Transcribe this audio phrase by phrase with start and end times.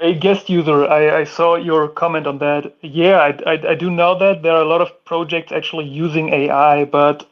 [0.00, 2.74] A guest user, I, I saw your comment on that.
[2.82, 6.30] Yeah, I, I, I do know that there are a lot of projects actually using
[6.32, 7.26] AI, but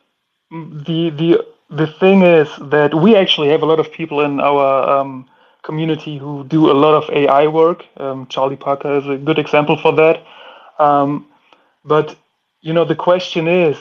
[0.50, 4.98] the the the thing is that we actually have a lot of people in our
[4.98, 5.28] um,
[5.62, 7.84] community who do a lot of AI work.
[7.98, 10.24] Um, Charlie Parker is a good example for that.
[10.78, 11.26] Um,
[11.84, 12.16] but
[12.62, 13.78] you know, the question is,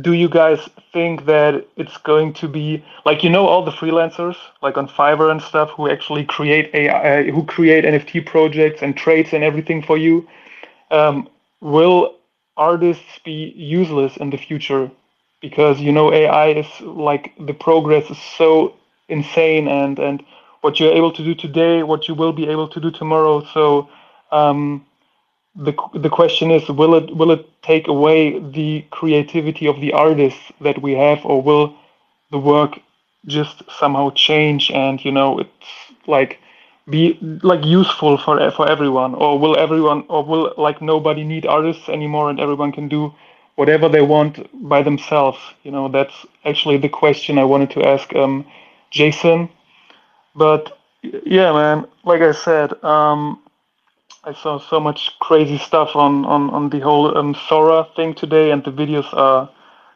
[0.00, 4.36] do you guys think that it's going to be like you know all the freelancers
[4.62, 8.96] like on Fiverr and stuff who actually create AI, uh, who create NFT projects and
[8.96, 10.26] trades and everything for you?
[10.90, 11.28] Um,
[11.60, 12.16] will
[12.56, 14.90] artists be useless in the future
[15.40, 18.74] because you know AI is like the progress is so
[19.08, 20.22] insane and and
[20.62, 23.44] what you're able to do today, what you will be able to do tomorrow.
[23.52, 23.88] So
[24.30, 24.86] um,
[25.56, 30.40] the the question is, will it will it take away the creativity of the artists
[30.60, 31.74] that we have, or will
[32.30, 32.78] the work
[33.26, 35.70] just somehow change and you know it's
[36.06, 36.38] like
[36.88, 41.88] be like useful for for everyone, or will everyone, or will like nobody need artists
[41.88, 43.12] anymore and everyone can do
[43.56, 44.34] whatever they want
[44.68, 45.38] by themselves?
[45.64, 48.46] You know, that's actually the question I wanted to ask um,
[48.90, 49.48] Jason.
[50.34, 53.41] But yeah, man, like I said, um,
[54.24, 58.52] I saw so much crazy stuff on on on the whole um, Sora thing today,
[58.52, 59.50] and the videos are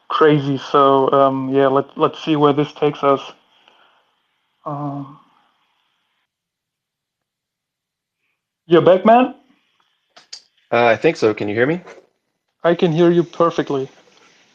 [0.09, 0.57] crazy.
[0.57, 3.21] So um, yeah, let let's see where this takes us.
[4.65, 5.19] Um,
[8.65, 9.35] you're back, man.
[10.71, 11.33] Uh, I think so.
[11.33, 11.81] Can you hear me?
[12.63, 13.87] I can hear you perfectly.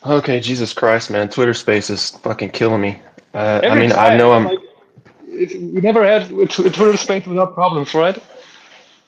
[0.05, 1.31] Okay, Jesus Christ, man.
[1.31, 3.01] Twitter Space is fucking killing me.
[3.33, 4.45] Uh, I mean, time, I know I'm.
[4.45, 4.59] Like,
[5.27, 8.23] we never had Twitter Space without problems, right?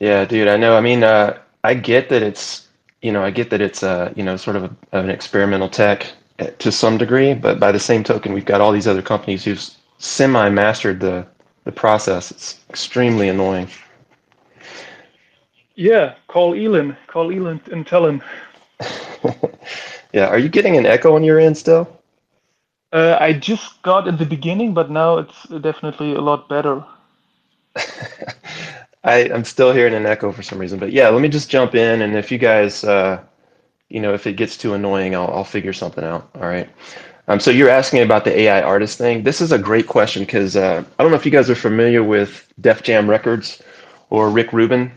[0.00, 0.76] Yeah, dude, I know.
[0.76, 2.68] I mean, uh, I get that it's,
[3.02, 6.12] you know, I get that it's, uh, you know, sort of a, an experimental tech
[6.38, 9.44] eh, to some degree, but by the same token, we've got all these other companies
[9.44, 9.62] who've
[9.98, 11.26] semi-mastered the
[11.64, 12.30] the process.
[12.30, 13.68] It's extremely annoying.
[15.74, 16.96] Yeah, call Elon.
[17.06, 18.22] Call Elon and tell him.
[20.12, 22.00] yeah, are you getting an echo on your end still?
[22.92, 26.84] Uh, I just got in the beginning, but now it's definitely a lot better.
[29.04, 31.74] I, I'm still hearing an echo for some reason, but yeah, let me just jump
[31.74, 33.22] in, and if you guys, uh,
[33.90, 36.30] you know, if it gets too annoying, I'll, I'll figure something out.
[36.36, 36.68] All right.
[37.28, 39.22] Um, so you're asking about the AI artist thing.
[39.22, 42.02] This is a great question because uh, I don't know if you guys are familiar
[42.04, 43.62] with Def Jam Records
[44.10, 44.92] or Rick Rubin,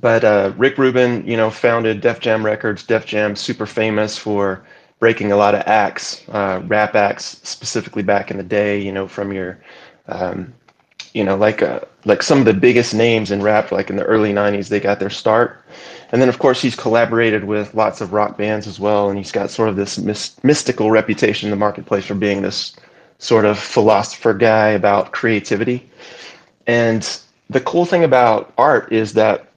[0.00, 2.84] but uh, Rick Rubin, you know, founded Def Jam Records.
[2.84, 4.64] Def Jam super famous for
[4.98, 8.80] breaking a lot of acts, uh, rap acts specifically back in the day.
[8.80, 9.60] You know, from your
[10.08, 10.54] um,
[11.14, 14.04] you know, like uh, like some of the biggest names in rap, like in the
[14.04, 15.62] early '90s, they got their start.
[16.12, 19.30] And then, of course, he's collaborated with lots of rock bands as well, and he's
[19.30, 19.98] got sort of this
[20.42, 22.74] mystical reputation in the marketplace for being this
[23.18, 25.88] sort of philosopher guy about creativity.
[26.66, 29.52] And the cool thing about art is that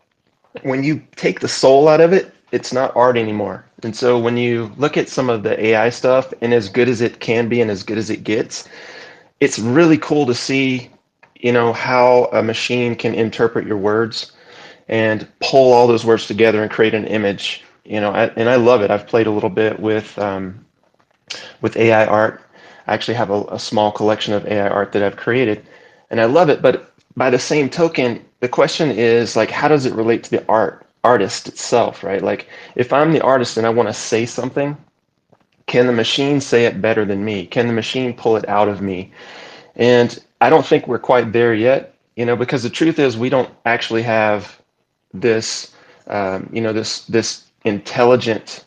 [0.61, 3.65] when you take the soul out of it, it's not art anymore.
[3.81, 7.01] And so when you look at some of the AI stuff, and as good as
[7.01, 8.67] it can be and as good as it gets,
[9.39, 10.89] it's really cool to see
[11.43, 14.31] you know how a machine can interpret your words
[14.87, 18.55] and pull all those words together and create an image you know I, and i
[18.55, 18.89] love it.
[18.89, 20.65] I've played a little bit with um,
[21.61, 22.41] with ai art.
[22.87, 25.65] I actually have a, a small collection of ai art that i've created
[26.09, 26.61] and i love it.
[26.61, 30.45] But by the same token the question is like how does it relate to the
[30.47, 32.21] art artist itself right?
[32.23, 34.77] Like if i'm the artist and i want to say something
[35.67, 37.45] can the machine say it better than me?
[37.45, 39.11] Can the machine pull it out of me?
[39.75, 43.29] And I don't think we're quite there yet, you know, because the truth is we
[43.29, 44.61] don't actually have
[45.13, 45.73] this,
[46.07, 48.65] um, you know, this this intelligent.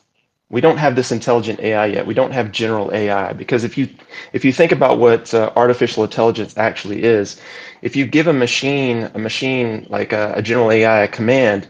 [0.51, 2.07] We don't have this intelligent AI yet.
[2.07, 3.91] We don't have general AI because if you
[4.35, 7.41] if you think about what uh, artificial intelligence actually is,
[7.83, 11.69] if you give a machine a machine like a, a general AI a command,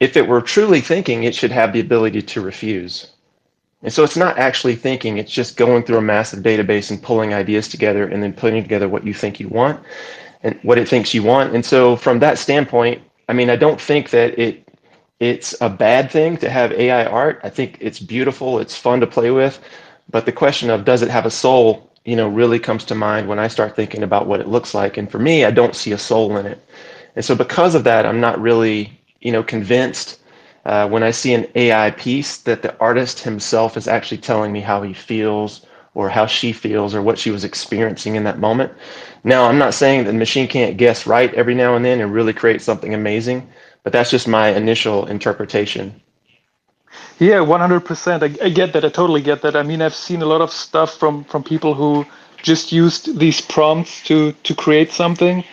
[0.00, 3.13] if it were truly thinking, it should have the ability to refuse.
[3.84, 7.34] And so it's not actually thinking, it's just going through a massive database and pulling
[7.34, 9.78] ideas together and then putting together what you think you want
[10.42, 11.54] and what it thinks you want.
[11.54, 14.66] And so from that standpoint, I mean, I don't think that it
[15.20, 17.40] it's a bad thing to have AI art.
[17.44, 19.60] I think it's beautiful, it's fun to play with,
[20.10, 23.28] but the question of does it have a soul, you know, really comes to mind
[23.28, 24.96] when I start thinking about what it looks like.
[24.96, 26.66] And for me, I don't see a soul in it.
[27.16, 30.20] And so because of that, I'm not really, you know, convinced
[30.64, 34.60] uh, when I see an AI piece that the artist himself is actually telling me
[34.60, 38.72] how he feels or how she feels or what she was experiencing in that moment.
[39.24, 42.12] Now, I'm not saying that the machine can't guess right every now and then and
[42.12, 43.48] really create something amazing,
[43.82, 46.00] but that's just my initial interpretation.
[47.18, 48.22] Yeah, 100%.
[48.22, 48.84] I, I get that.
[48.84, 49.56] I totally get that.
[49.56, 52.06] I mean, I've seen a lot of stuff from from people who
[52.42, 55.44] just used these prompts to to create something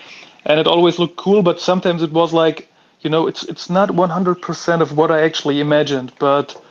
[0.46, 1.44] and it always looked cool.
[1.44, 2.68] But sometimes it was like,
[3.02, 6.14] you know, it's it's not 100% of what I actually imagined.
[6.20, 6.62] But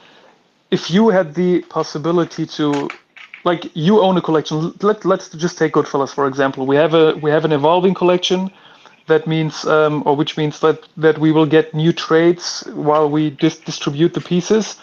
[0.70, 2.88] if you had the possibility to,
[3.44, 4.72] like, you own a collection.
[4.82, 6.66] Let let's just take Goodfellas for example.
[6.66, 8.50] We have a we have an evolving collection.
[9.06, 13.30] That means, um, or which means that that we will get new trades while we
[13.30, 14.76] dis- distribute the pieces.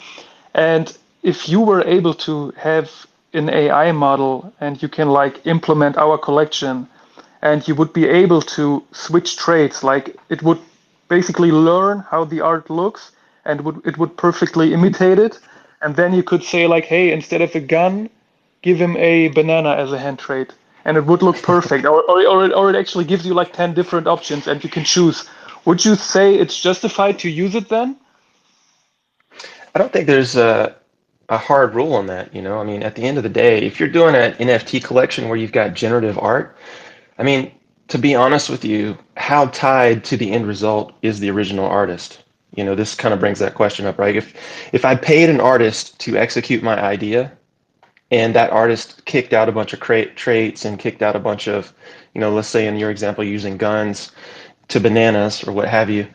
[0.54, 2.90] And if you were able to have
[3.34, 6.88] an AI model and you can like implement our collection
[7.42, 10.60] and you would be able to switch trades like it would
[11.08, 13.12] basically learn how the art looks
[13.46, 15.40] and would it would perfectly imitate it.
[15.82, 18.10] And then you could say like hey instead of a gun
[18.62, 20.54] give him a banana as a hand trade.
[20.86, 21.86] And it would look perfect.
[21.94, 24.70] Or, or, or, it, or it actually gives you like 10 different options and you
[24.70, 25.30] can choose.
[25.66, 27.98] Would you say it's justified to use it then?
[29.76, 30.76] I don't think there's a
[31.30, 32.34] a hard rule on that.
[32.34, 34.84] You know, I mean, at the end of the day, if you're doing an NFT
[34.84, 36.56] collection where you've got generative art,
[37.18, 37.52] I mean,
[37.90, 42.24] to be honest with you, how tied to the end result is the original artist?
[42.56, 44.16] You know, this kind of brings that question up, right?
[44.16, 44.34] If
[44.72, 47.34] if I paid an artist to execute my idea,
[48.10, 51.50] and that artist kicked out a bunch of cra- traits and kicked out a bunch
[51.50, 51.74] of,
[52.14, 54.14] you know, let's say in your example using guns
[54.70, 56.08] to bananas or what have you,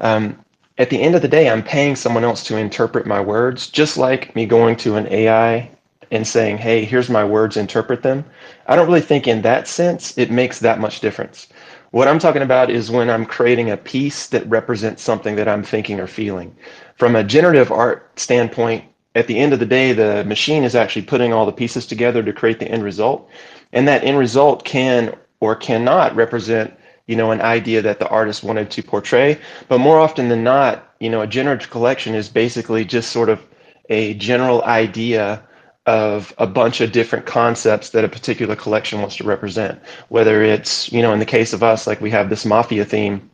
[0.00, 0.42] um,
[0.78, 3.98] at the end of the day, I'm paying someone else to interpret my words, just
[3.98, 5.70] like me going to an AI
[6.10, 8.24] and saying, hey, here's my words, interpret them.
[8.66, 11.48] I don't really think in that sense it makes that much difference.
[11.94, 15.62] What I'm talking about is when I'm creating a piece that represents something that I'm
[15.62, 16.56] thinking or feeling.
[16.96, 21.02] From a generative art standpoint, at the end of the day, the machine is actually
[21.02, 23.30] putting all the pieces together to create the end result.
[23.72, 26.74] And that end result can or cannot represent
[27.06, 29.38] you know, an idea that the artist wanted to portray.
[29.68, 33.40] But more often than not, you know, a generative collection is basically just sort of
[33.88, 35.46] a general idea
[35.86, 39.80] of a bunch of different concepts that a particular collection wants to represent.
[40.08, 43.30] Whether it's, you know, in the case of us, like we have this mafia theme,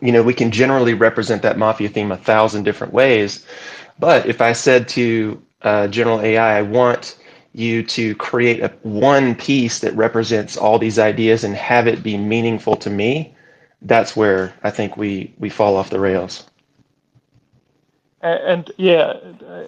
[0.00, 3.44] you know, we can generally represent that mafia theme a thousand different ways.
[3.98, 7.18] But if I said to uh, General AI, I want
[7.52, 12.16] you to create a one piece that represents all these ideas and have it be
[12.16, 13.34] meaningful to me,
[13.82, 16.46] that's where I think we we fall off the rails.
[18.22, 19.14] And yeah,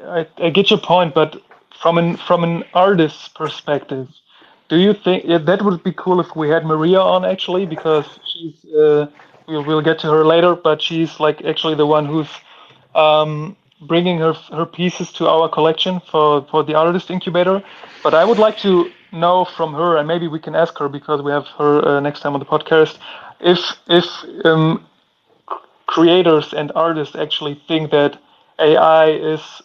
[0.06, 1.42] I, I get your point, but
[1.80, 4.08] from an from an artist's perspective,
[4.68, 8.06] do you think yeah, that would be cool if we had Maria on actually because
[8.32, 9.06] she's uh,
[9.46, 12.30] we'll we'll get to her later, but she's like actually the one who's
[12.94, 17.62] um, bringing her her pieces to our collection for for the artist incubator.
[18.02, 21.22] But I would like to know from her, and maybe we can ask her because
[21.22, 22.98] we have her uh, next time on the podcast,
[23.40, 24.06] if if
[24.44, 24.84] um,
[25.86, 28.18] creators and artists actually think that
[28.58, 29.62] AI is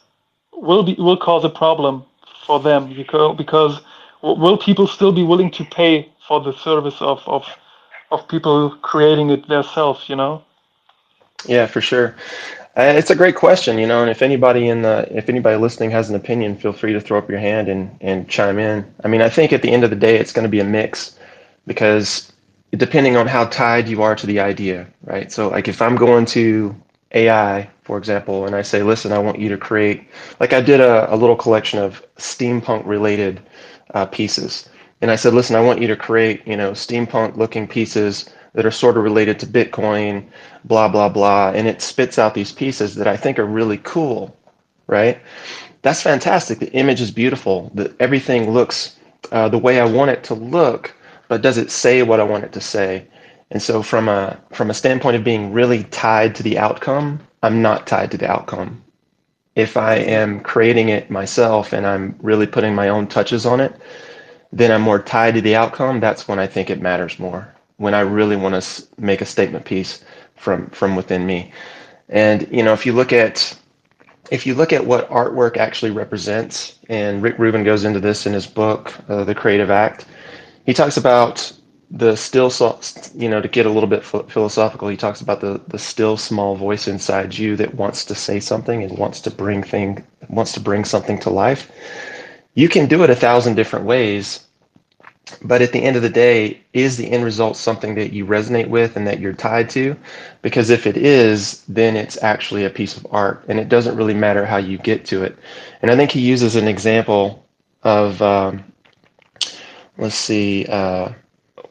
[0.61, 2.03] will be will cause a problem
[2.45, 3.81] for them because because
[4.21, 7.45] will people still be willing to pay for the service of of
[8.11, 10.43] of people creating it themselves you know
[11.45, 12.15] yeah for sure
[12.77, 15.91] uh, it's a great question, you know, and if anybody in the if anybody listening
[15.91, 18.85] has an opinion, feel free to throw up your hand and and chime in.
[19.03, 20.63] I mean, I think at the end of the day, it's going to be a
[20.63, 21.17] mix
[21.67, 22.31] because
[22.77, 25.29] depending on how tied you are to the idea, right?
[25.29, 26.73] So, like if I'm going to
[27.13, 30.07] AI, for example, and I say, listen, I want you to create,
[30.39, 33.41] like I did a, a little collection of steampunk related
[33.93, 34.69] uh, pieces,
[35.01, 38.65] and I said, listen, I want you to create, you know, steampunk looking pieces that
[38.65, 40.25] are sort of related to Bitcoin,
[40.65, 41.51] blah, blah, blah.
[41.51, 44.35] And it spits out these pieces that I think are really cool,
[44.87, 45.19] right?
[45.81, 46.59] That's fantastic.
[46.59, 47.71] The image is beautiful.
[47.73, 48.97] The, everything looks
[49.31, 50.93] uh, the way I want it to look,
[51.27, 53.05] but does it say what I want it to say?
[53.51, 57.61] And so from a from a standpoint of being really tied to the outcome, I'm
[57.61, 58.83] not tied to the outcome.
[59.55, 63.75] If I am creating it myself and I'm really putting my own touches on it,
[64.53, 65.99] then I'm more tied to the outcome.
[65.99, 69.65] That's when I think it matters more when I really want to make a statement
[69.65, 70.03] piece
[70.35, 71.51] from from within me.
[72.09, 73.57] And you know, if you look at
[74.31, 78.33] if you look at what artwork actually represents, and Rick Rubin goes into this in
[78.33, 80.05] his book, uh, The Creative Act,
[80.65, 81.51] he talks about
[81.91, 82.51] the still,
[83.15, 86.55] you know, to get a little bit philosophical, he talks about the the still small
[86.55, 90.59] voice inside you that wants to say something and wants to bring thing wants to
[90.59, 91.71] bring something to life.
[92.53, 94.45] You can do it a thousand different ways,
[95.43, 98.67] but at the end of the day, is the end result something that you resonate
[98.69, 99.95] with and that you're tied to?
[100.41, 104.13] Because if it is, then it's actually a piece of art, and it doesn't really
[104.13, 105.37] matter how you get to it.
[105.81, 107.45] And I think he uses an example
[107.83, 108.63] of, um,
[109.97, 111.09] let's see, uh,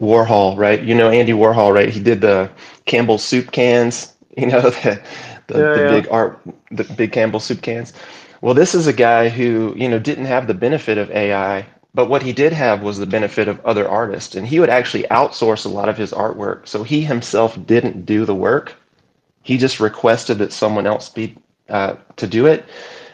[0.00, 0.82] Warhol, right?
[0.82, 1.88] You know Andy Warhol, right?
[1.88, 2.50] He did the
[2.86, 5.00] Campbell soup cans, you know, the,
[5.48, 5.88] the, yeah, the yeah.
[5.88, 6.40] big art,
[6.70, 7.92] the big Campbell soup cans.
[8.40, 12.08] Well, this is a guy who, you know, didn't have the benefit of AI But
[12.08, 15.64] what he did have was the benefit of other artists, and he would actually outsource
[15.64, 16.66] a lot of his artwork.
[16.68, 18.74] So he himself didn't do the work.
[19.42, 21.36] He just requested that someone else be
[21.68, 22.64] uh, to do it,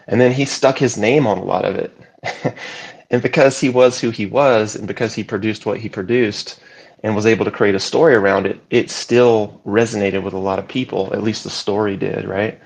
[0.07, 1.97] and then he stuck his name on a lot of it.
[3.11, 6.61] and because he was who he was, and because he produced what he produced,
[7.05, 10.59] and was able to create a story around it, it still resonated with a lot
[10.59, 11.13] of people.
[11.13, 12.59] At least the story did, right?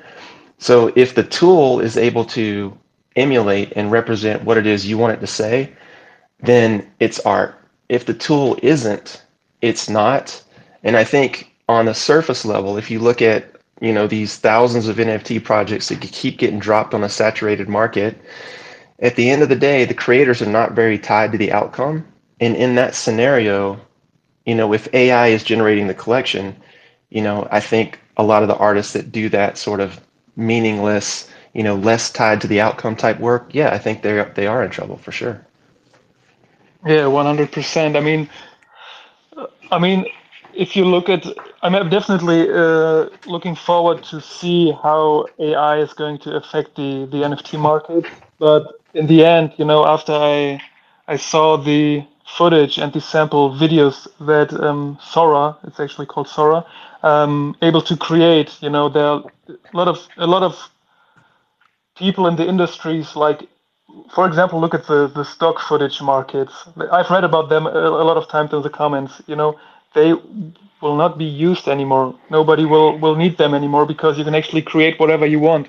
[0.59, 2.78] So if the tool is able to
[3.16, 5.73] emulate and represent what it is you want it to say,
[6.38, 7.57] then it's art.
[7.88, 9.25] If the tool isn't,
[9.61, 10.40] it's not.
[10.85, 14.87] And I think on the surface level, if you look at you know these thousands
[14.87, 18.16] of NFT projects that keep getting dropped on a saturated market,
[19.00, 22.07] at the end of the day, the creators are not very tied to the outcome.
[22.40, 23.80] And in that scenario,
[24.48, 26.56] you know, if AI is generating the collection,
[27.10, 30.00] you know, I think a lot of the artists that do that sort of
[30.36, 34.46] meaningless, you know, less tied to the outcome type work, yeah, I think they they
[34.46, 35.46] are in trouble for sure.
[36.86, 37.96] Yeah, one hundred percent.
[37.96, 38.28] I mean,
[39.70, 40.06] I mean,
[40.54, 41.26] if you look at,
[41.62, 47.24] I'm definitely uh, looking forward to see how AI is going to affect the the
[47.24, 48.06] NFT market.
[48.38, 50.60] But in the end, you know, after I
[51.08, 52.04] I saw the
[52.37, 56.64] footage and the sample videos that um, Sora, it's actually called Sora,
[57.02, 58.56] um, able to create.
[58.61, 60.70] You know, there are a lot of a lot of
[61.97, 63.49] people in the industries like
[64.14, 66.54] for example look at the the stock footage markets
[66.92, 69.58] i've read about them a, a, lot of times in the comments you know
[69.94, 70.12] they
[70.80, 74.62] will not be used anymore nobody will will need them anymore because you can actually
[74.62, 75.68] create whatever you want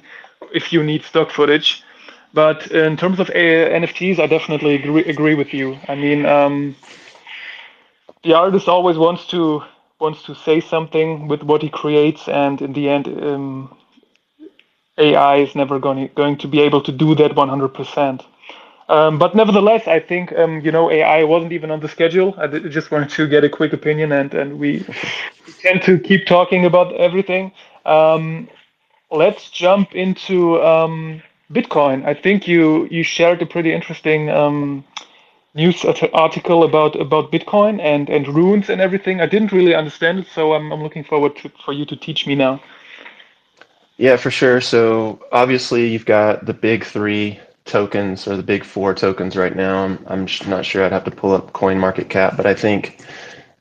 [0.54, 1.84] if you need stock footage
[2.34, 6.76] but in terms of nfts i definitely agree, agree with you i mean um,
[8.24, 9.64] the artist always wants to
[10.00, 13.76] wants to say something with what he creates and in the end um,
[14.98, 18.26] AI is never going going to be able to do that 100%.
[18.90, 22.36] Um, but nevertheless, I think um, you know AI wasn't even on the schedule.
[22.38, 24.86] I just wanted to get a quick opinion, and and we
[25.62, 27.52] tend to keep talking about everything.
[27.86, 28.50] Um,
[29.12, 31.22] let's jump into um,
[31.52, 32.06] Bitcoin.
[32.06, 34.84] I think you you shared a pretty interesting um,
[35.56, 39.22] news article about about Bitcoin and and runes and everything.
[39.22, 42.28] I didn't really understand it, so I'm I'm looking forward to, for you to teach
[42.28, 42.62] me now.
[43.98, 44.62] Yeah, for sure.
[44.62, 49.84] So obviously you've got the big three tokens or the big four tokens right now.
[49.84, 50.86] I'm, I'm not sure.
[50.86, 53.02] I'd have to pull up Coin Market Cap, but I think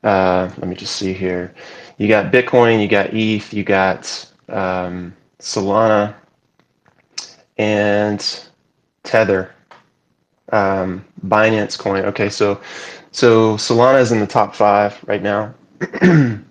[0.04, 1.54] uh, let me just see here.
[1.98, 6.14] You got Bitcoin, you got ETH, you got um, Solana,
[7.58, 8.44] and
[9.02, 9.54] Tether,
[10.52, 12.04] um, Binance Coin.
[12.06, 12.60] Okay, so
[13.12, 15.54] so Solana is in the top five right now.
[15.80, 16.44] Bitcoin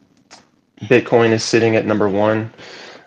[1.32, 2.52] is sitting at number one.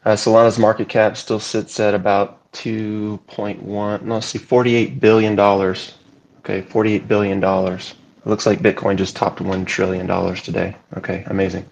[0.05, 5.95] Uh, Solana's market cap still sits at about 2.1, no, let's see, 48 billion dollars.
[6.41, 7.95] Okay, 48 billion dollars.
[8.25, 10.75] It looks like Bitcoin just topped one trillion dollars today.
[10.97, 11.67] Okay, amazing.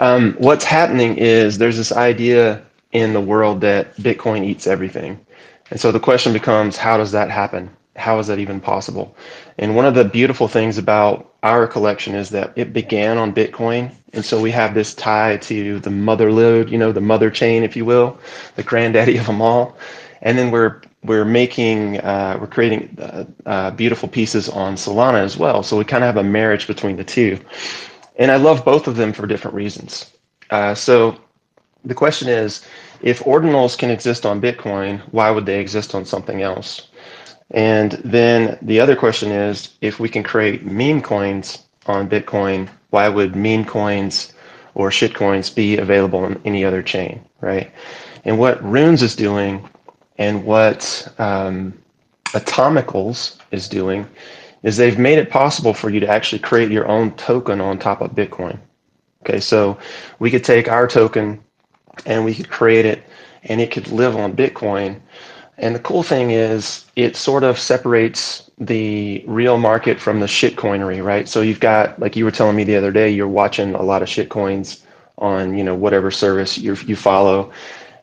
[0.00, 5.24] Um, what's happening is there's this idea in the world that Bitcoin eats everything,
[5.70, 7.70] and so the question becomes, how does that happen?
[7.96, 9.16] How is that even possible?
[9.58, 13.94] And one of the beautiful things about our collection is that it began on Bitcoin.
[14.12, 17.62] And so we have this tie to the mother load, you know, the mother chain,
[17.62, 18.18] if you will,
[18.56, 19.76] the granddaddy of them all.
[20.22, 25.36] And then we're we're making uh, we're creating uh, uh, beautiful pieces on Solana as
[25.36, 25.62] well.
[25.62, 27.38] So we kind of have a marriage between the two.
[28.16, 30.10] And I love both of them for different reasons.
[30.50, 31.16] Uh, so
[31.84, 32.64] the question is,
[33.02, 36.88] if ordinals can exist on Bitcoin, why would they exist on something else?
[37.50, 43.08] And then the other question is if we can create meme coins on Bitcoin, why
[43.08, 44.32] would meme coins
[44.74, 47.72] or shitcoins be available on any other chain, right?
[48.24, 49.68] And what Runes is doing
[50.18, 51.78] and what um,
[52.26, 54.08] Atomicals is doing
[54.62, 58.00] is they've made it possible for you to actually create your own token on top
[58.00, 58.58] of Bitcoin.
[59.22, 59.78] Okay, so
[60.18, 61.43] we could take our token
[62.06, 63.02] and we could create it
[63.44, 65.00] and it could live on Bitcoin
[65.58, 71.04] and the cool thing is it sort of separates the real market from the shitcoinery,
[71.04, 71.28] right?
[71.28, 74.02] So you've got, like you were telling me the other day, you're watching a lot
[74.02, 74.82] of shitcoins
[75.18, 77.52] on, you know, whatever service you you follow.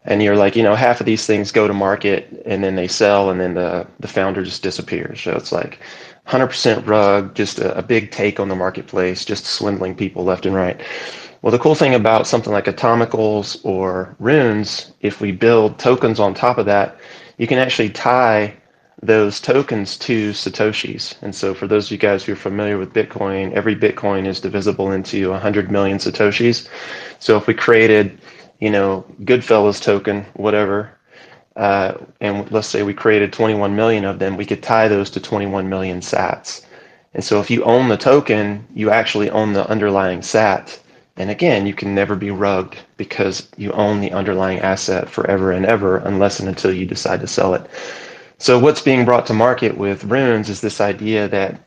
[0.05, 2.88] And you're like, you know, half of these things go to market and then they
[2.88, 5.21] sell and then the, the founder just disappears.
[5.21, 5.79] So it's like
[6.27, 10.55] 100% rug, just a, a big take on the marketplace, just swindling people left and
[10.55, 10.81] right.
[11.41, 16.36] Well, the cool thing about something like Atomicals or Runes, if we build tokens on
[16.36, 16.98] top of that,
[17.39, 18.53] you can actually tie
[19.01, 21.15] those tokens to satoshis.
[21.24, 24.39] And so for those of you guys who are familiar with Bitcoin, every Bitcoin is
[24.39, 26.67] divisible into 100 million satoshis.
[27.17, 28.21] So if we created,
[28.60, 30.91] you know, Goodfellas token, whatever,
[31.55, 35.19] uh, and let's say we created 21 million of them, we could tie those to
[35.19, 36.63] 21 million sats.
[37.15, 40.79] And so if you own the token, you actually own the underlying sat.
[41.21, 45.67] And again, you can never be rugged because you own the underlying asset forever and
[45.67, 47.69] ever unless and until you decide to sell it.
[48.39, 51.61] So what's being brought to market with runes is this idea that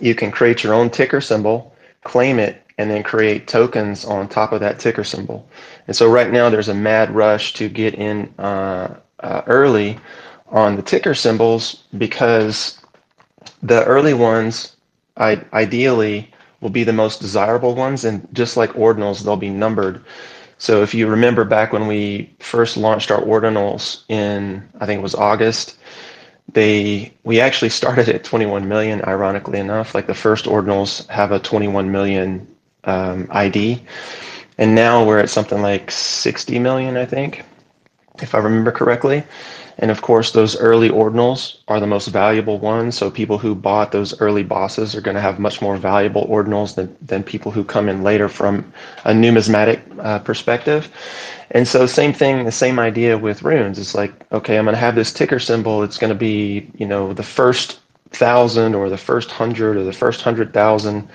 [0.00, 4.52] you can create your own ticker symbol, claim it, and then create tokens on top
[4.52, 5.46] of that ticker symbol.
[5.86, 10.00] And so right now there's a mad rush to get in uh, uh, early
[10.46, 12.80] on the ticker symbols because
[13.62, 14.76] the early ones
[15.18, 20.02] I, ideally will be the most desirable ones and just like ordinals they'll be numbered.
[20.58, 25.02] So if you remember back when we first launched our ordinals in i think it
[25.02, 25.76] was august
[26.52, 29.94] they we actually started at 21 million ironically enough.
[29.94, 32.46] Like the first ordinals have a 21 million
[32.84, 33.80] um, id
[34.56, 37.44] and now we're at something like 60 million i think
[38.22, 39.24] if I remember correctly.
[39.80, 42.96] And of course, those early ordinals are the most valuable ones.
[42.98, 46.74] So people who bought those early bosses are going to have much more valuable ordinals
[46.74, 48.72] than, than people who come in later from
[49.04, 50.90] a numismatic uh, perspective.
[51.52, 53.78] And so same thing, the same idea with runes.
[53.78, 55.84] It's like, okay, I'm going to have this ticker symbol.
[55.84, 57.78] It's going to be, you know, the first
[58.10, 61.08] thousand or the first hundred or the first hundred thousand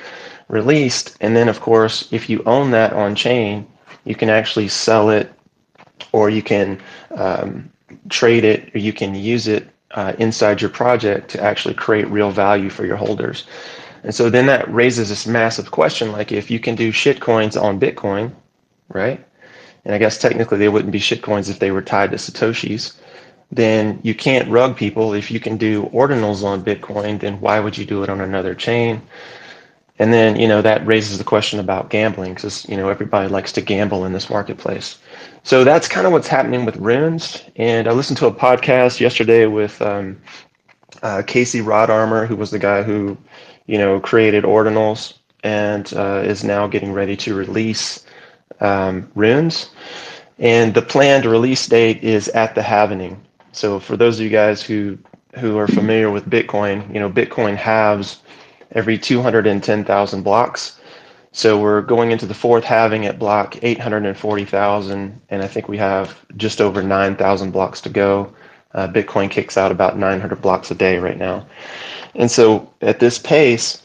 [0.48, 1.17] released.
[1.20, 3.67] And then of course, if you own that on chain,
[4.05, 5.34] you can actually sell it
[6.12, 7.72] or you can um,
[8.10, 12.32] trade it, or you can use it uh, inside your project to actually create real
[12.32, 13.46] value for your holders.
[14.04, 17.80] And so then that raises this massive question like if you can do shitcoins on
[17.80, 18.34] Bitcoin,
[18.90, 19.24] right?
[19.86, 22.94] And I guess technically they wouldn't be shitcoins if they were tied to Satoshis.
[23.52, 25.14] Then you can't rug people.
[25.14, 28.56] If you can do ordinals on Bitcoin, then why would you do it on another
[28.56, 29.02] chain?
[30.00, 33.52] And then, you know, that raises the question about gambling because, you know, everybody likes
[33.54, 34.98] to gamble in this marketplace.
[35.44, 37.44] So that's kind of what's happening with runes.
[37.58, 40.22] And I listened to a podcast yesterday with um,
[41.02, 43.18] uh, Casey Rodarmor, who was the guy who,
[43.68, 48.06] you know, created Ordinals and uh, is now getting ready to release
[48.62, 49.70] um, runes.
[50.40, 53.17] And the planned release date is at the halvening.
[53.52, 54.98] So for those of you guys who
[55.39, 58.22] who are familiar with Bitcoin, you know, Bitcoin halves
[58.72, 60.80] every 210,000 blocks.
[61.36, 66.15] So we're going into the fourth halving at block 840,000, and I think we have
[66.38, 68.32] just over 9,000 blocks to go.
[68.76, 71.48] Uh, Bitcoin kicks out about 900 blocks a day right now.
[72.13, 73.82] And so at this pace,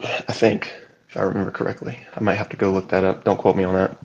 [0.00, 0.74] I think,
[1.08, 3.22] if I remember correctly, I might have to go look that up.
[3.22, 3.96] Don't quote me on that.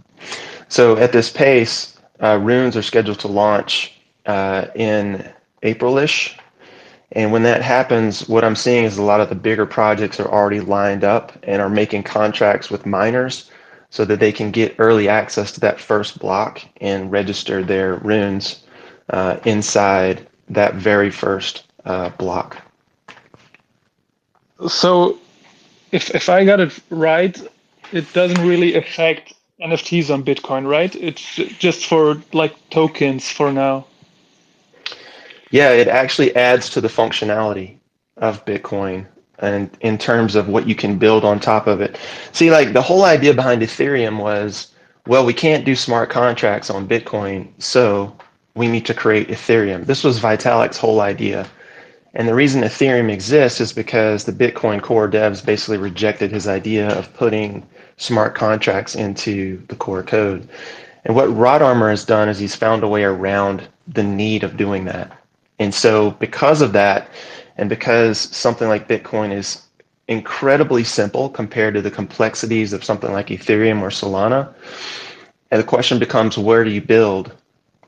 [0.68, 5.28] So at this pace, uh, runes are scheduled to launch uh, in
[5.64, 6.38] April-ish,
[7.14, 10.30] and when that happens, what I'm seeing is a lot of the bigger projects are
[10.30, 13.50] already lined up and are making contracts with miners
[13.90, 18.64] so that they can get early access to that first block and register their runes
[19.10, 22.58] uh, inside that very first uh, block.
[24.68, 25.18] So,
[25.92, 27.36] if if I got it right,
[27.92, 30.94] it doesn't really affect NFTs on Bitcoin, right?
[30.96, 33.86] It's just for like tokens for now.
[35.52, 37.78] Yeah, it actually adds to the functionality
[38.18, 39.06] of Bitcoin
[39.40, 41.98] and in terms of what you can build on top of it.
[42.34, 44.74] See, like the whole idea behind Ethereum was,
[45.08, 48.16] well, we can't do smart contracts on Bitcoin, so
[48.56, 49.86] we need to create Ethereum.
[49.86, 51.48] This was Vitalik's whole idea.
[52.14, 56.90] And the reason Ethereum exists is because the Bitcoin core devs basically rejected his idea
[56.98, 57.66] of putting
[57.98, 60.48] smart contracts into the core code.
[61.06, 64.86] And what Rodarmor has done is he's found a way around the need of doing
[64.86, 65.19] that.
[65.60, 67.10] And so, because of that,
[67.58, 69.62] and because something like Bitcoin is
[70.08, 74.54] incredibly simple compared to the complexities of something like Ethereum or Solana,
[75.52, 77.36] and the question becomes where do you build?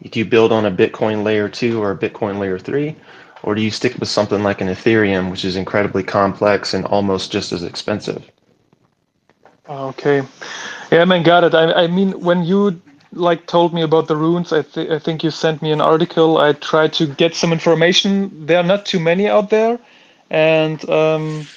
[0.10, 2.96] Do you build on a Bitcoin layer two or a Bitcoin layer three?
[3.44, 7.32] Or do you stick with something like an Ethereum, which is incredibly complex and almost
[7.32, 8.30] just as expensive?
[9.70, 10.22] Okay.
[10.92, 11.56] Yeah, man, got it.
[11.56, 12.82] I, I mean, when you
[13.14, 14.52] like told me about the runes.
[14.54, 16.38] I, th- I think you sent me an article.
[16.38, 18.46] I tried to get some information.
[18.46, 19.80] There are not too many out there,
[20.30, 21.48] and um,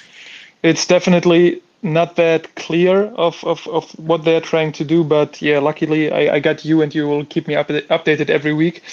[0.63, 5.03] it's definitely not that clear of, of, of what they're trying to do.
[5.03, 8.53] But yeah, luckily I, I got you, and you will keep me up, updated every
[8.53, 8.83] week.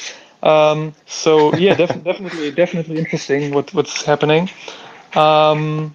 [0.42, 4.50] Um, so yeah, def- definitely, definitely interesting what what's happening.
[5.14, 5.94] Um,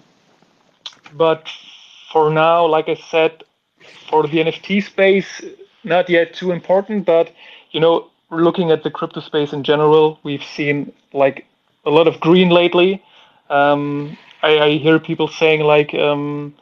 [1.14, 1.48] but
[2.12, 3.42] for now, like I said,
[4.08, 5.42] for the NFT space,
[5.88, 7.32] not yet too important, but
[7.72, 11.46] you know, looking at the crypto space in general, we've seen like
[11.84, 13.02] a lot of green lately.
[13.50, 16.54] Um, I, I, hear people saying like, um,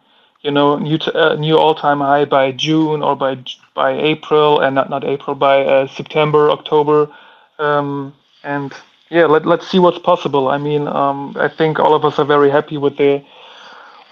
[0.42, 3.42] you know, new t- uh, new all time high by June or by
[3.74, 7.10] by April, and not not April by uh, September, October.
[7.58, 8.72] Um, and
[9.10, 10.48] yeah, let let's see what's possible.
[10.48, 13.24] I mean, um, I think all of us are very happy with the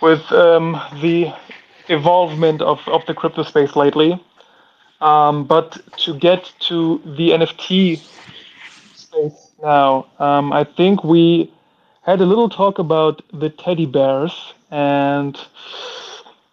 [0.00, 1.32] with um, the
[1.88, 4.22] evolvement of, of the crypto space lately.
[5.00, 8.00] Um, but to get to the NFT
[8.94, 11.52] space now, um, I think we
[12.02, 15.38] had a little talk about the teddy bears, and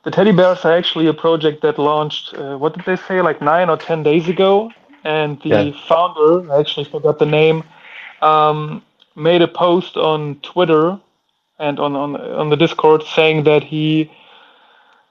[0.04, 2.34] the teddy bears are actually a project that launched.
[2.34, 3.22] Uh, what did they say?
[3.22, 4.72] Like nine or ten days ago,
[5.04, 5.88] and the yeah.
[5.88, 7.64] founder, I actually forgot the name,
[8.22, 8.82] um,
[9.16, 11.00] made a post on Twitter
[11.60, 14.12] and on, on on the Discord saying that he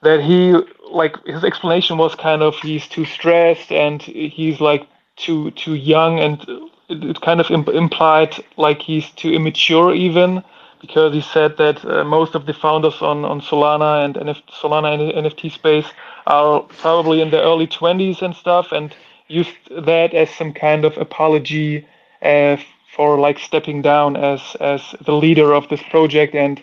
[0.01, 0.55] that he
[0.89, 6.19] like his explanation was kind of he's too stressed and he's like too too young
[6.19, 6.45] and
[6.89, 10.43] it, kind of imp- implied like he's too immature even
[10.81, 15.13] because he said that uh, most of the founders on, on Solana and NF- Solana
[15.13, 15.85] and NFT space
[16.25, 18.95] are probably in their early 20s and stuff and
[19.27, 21.87] used that as some kind of apology
[22.23, 22.57] uh,
[22.95, 26.61] for like stepping down as as the leader of this project and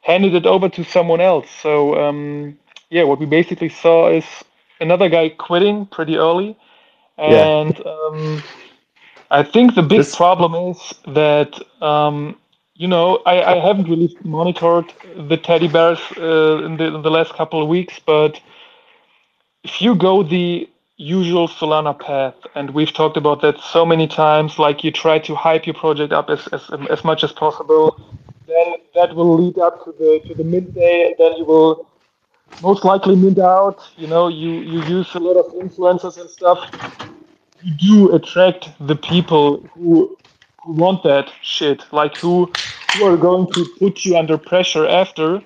[0.00, 1.46] handed it over to someone else.
[1.62, 2.58] So um,
[2.90, 4.24] yeah, what we basically saw is
[4.80, 6.56] another guy quitting pretty early,
[7.18, 7.92] and yeah.
[7.92, 8.42] um,
[9.30, 10.16] I think the big this...
[10.16, 12.36] problem is that um,
[12.74, 17.10] you know I, I haven't really monitored the teddy bears uh, in, the, in the
[17.10, 18.40] last couple of weeks, but
[19.64, 20.68] if you go the
[21.00, 24.58] usual Solana path, and we've talked about that so many times.
[24.58, 27.98] Like you try to hype your project up as as, as much as possible.
[28.46, 31.86] Then that will lead up to the to the mint day, and then you will
[32.62, 33.78] most likely mint out.
[33.96, 36.58] You know, you you use a lot of influencers and stuff.
[37.62, 40.16] You do attract the people who
[40.62, 42.52] who want that shit, like who
[42.92, 45.42] who are going to put you under pressure after,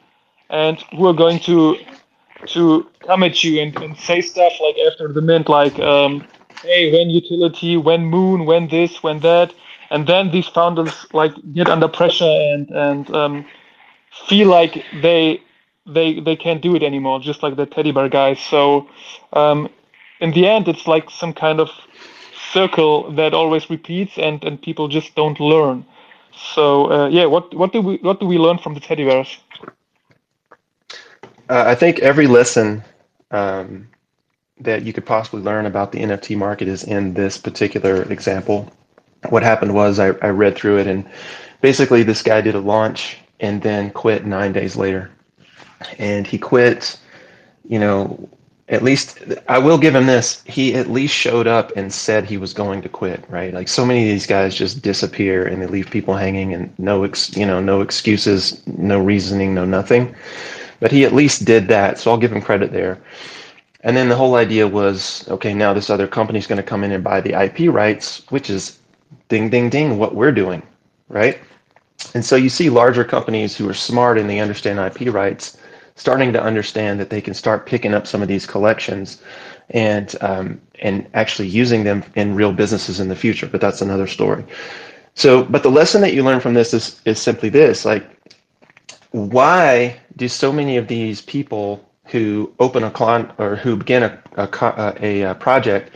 [0.50, 1.76] and who are going to
[2.46, 6.26] to come at you and, and say stuff like after the mint, like, um,
[6.62, 9.54] hey, when utility, when moon, when this, when that.
[9.94, 13.46] And then these founders like get under pressure and, and um,
[14.28, 15.40] feel like they
[15.86, 18.40] they they can't do it anymore, just like the teddy bear guys.
[18.40, 18.88] So
[19.34, 19.68] um,
[20.18, 21.70] in the end, it's like some kind of
[22.52, 25.86] circle that always repeats, and and people just don't learn.
[26.54, 29.38] So uh, yeah, what what do we what do we learn from the teddy bears?
[31.48, 32.82] Uh, I think every lesson
[33.30, 33.86] um,
[34.58, 38.72] that you could possibly learn about the NFT market is in this particular example.
[39.30, 41.04] What happened was I, I read through it, and
[41.60, 45.10] basically, this guy did a launch and then quit nine days later.
[45.98, 46.98] And he quit,
[47.68, 48.28] you know,
[48.68, 50.42] at least I will give him this.
[50.46, 53.52] He at least showed up and said he was going to quit, right?
[53.52, 57.04] Like so many of these guys just disappear and they leave people hanging and no
[57.04, 60.14] ex, you know, no excuses, no reasoning, no nothing.
[60.80, 62.98] But he at least did that, so I'll give him credit there.
[63.82, 66.84] And then the whole idea was, okay, now this other company is going to come
[66.84, 68.78] in and buy the IP rights, which is
[69.28, 70.62] ding, ding, ding, what we're doing,
[71.08, 71.38] right?
[72.14, 75.56] And so you see larger companies who are smart and they understand IP rights
[75.96, 79.22] starting to understand that they can start picking up some of these collections
[79.70, 83.46] and um, and actually using them in real businesses in the future.
[83.46, 84.44] But that's another story.
[85.14, 88.04] So, but the lesson that you learn from this is is simply this: like
[89.12, 94.22] why do so many of these people who open a con or who begin a,
[94.36, 95.94] a, a project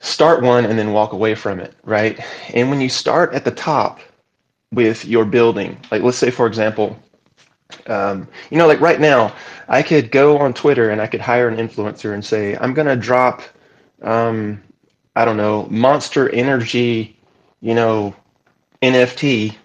[0.00, 2.18] start one and then walk away from it, right?
[2.54, 4.00] And when you start at the top
[4.72, 6.98] with your building, like let's say, for example,
[7.86, 9.34] um, you know, like right now,
[9.68, 12.88] I could go on Twitter and I could hire an influencer and say, I'm going
[12.88, 13.42] to drop,
[14.02, 14.62] um,
[15.16, 17.18] I don't know, Monster Energy,
[17.60, 18.14] you know,
[18.82, 19.56] NFT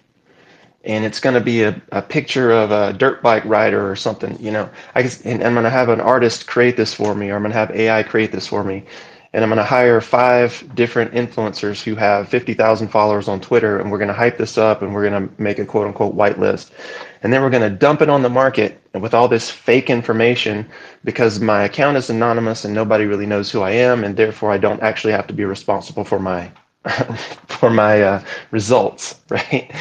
[0.84, 4.38] and it's going to be a, a picture of a dirt bike rider or something,
[4.38, 7.30] you know, I guess, and I'm going to have an artist create this for me,
[7.30, 8.84] or I'm going to have AI create this for me.
[9.34, 13.90] And I'm going to hire five different influencers who have 50,000 followers on Twitter, and
[13.90, 16.70] we're going to hype this up and we're going to make a quote unquote whitelist.
[17.24, 20.64] And then we're going to dump it on the market with all this fake information
[21.02, 24.58] because my account is anonymous and nobody really knows who I am, and therefore I
[24.58, 26.52] don't actually have to be responsible for my
[27.48, 29.74] for my uh, results, right?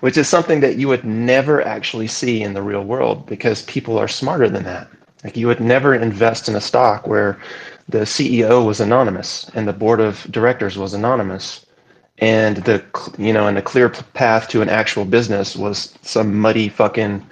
[0.00, 3.98] Which is something that you would never actually see in the real world because people
[3.98, 4.88] are smarter than that.
[5.24, 7.38] Like you would never invest in a stock where
[7.90, 11.66] the CEO was anonymous and the board of directors was anonymous
[12.18, 12.84] and the
[13.18, 17.24] you know and the clear path to an actual business was some muddy fucking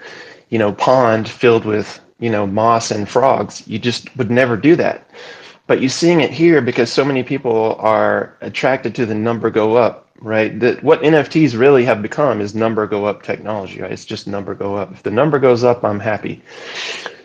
[0.49, 4.75] you know pond filled with you know moss and frogs you just would never do
[4.77, 5.09] that
[5.69, 9.77] but you're seeing it here because so many people are attracted to the number go
[9.77, 10.59] up, right?
[10.59, 13.93] That what NFTs really have become is number go up technology, right?
[13.93, 14.91] It's just number go up.
[14.93, 16.43] If the number goes up, I'm happy.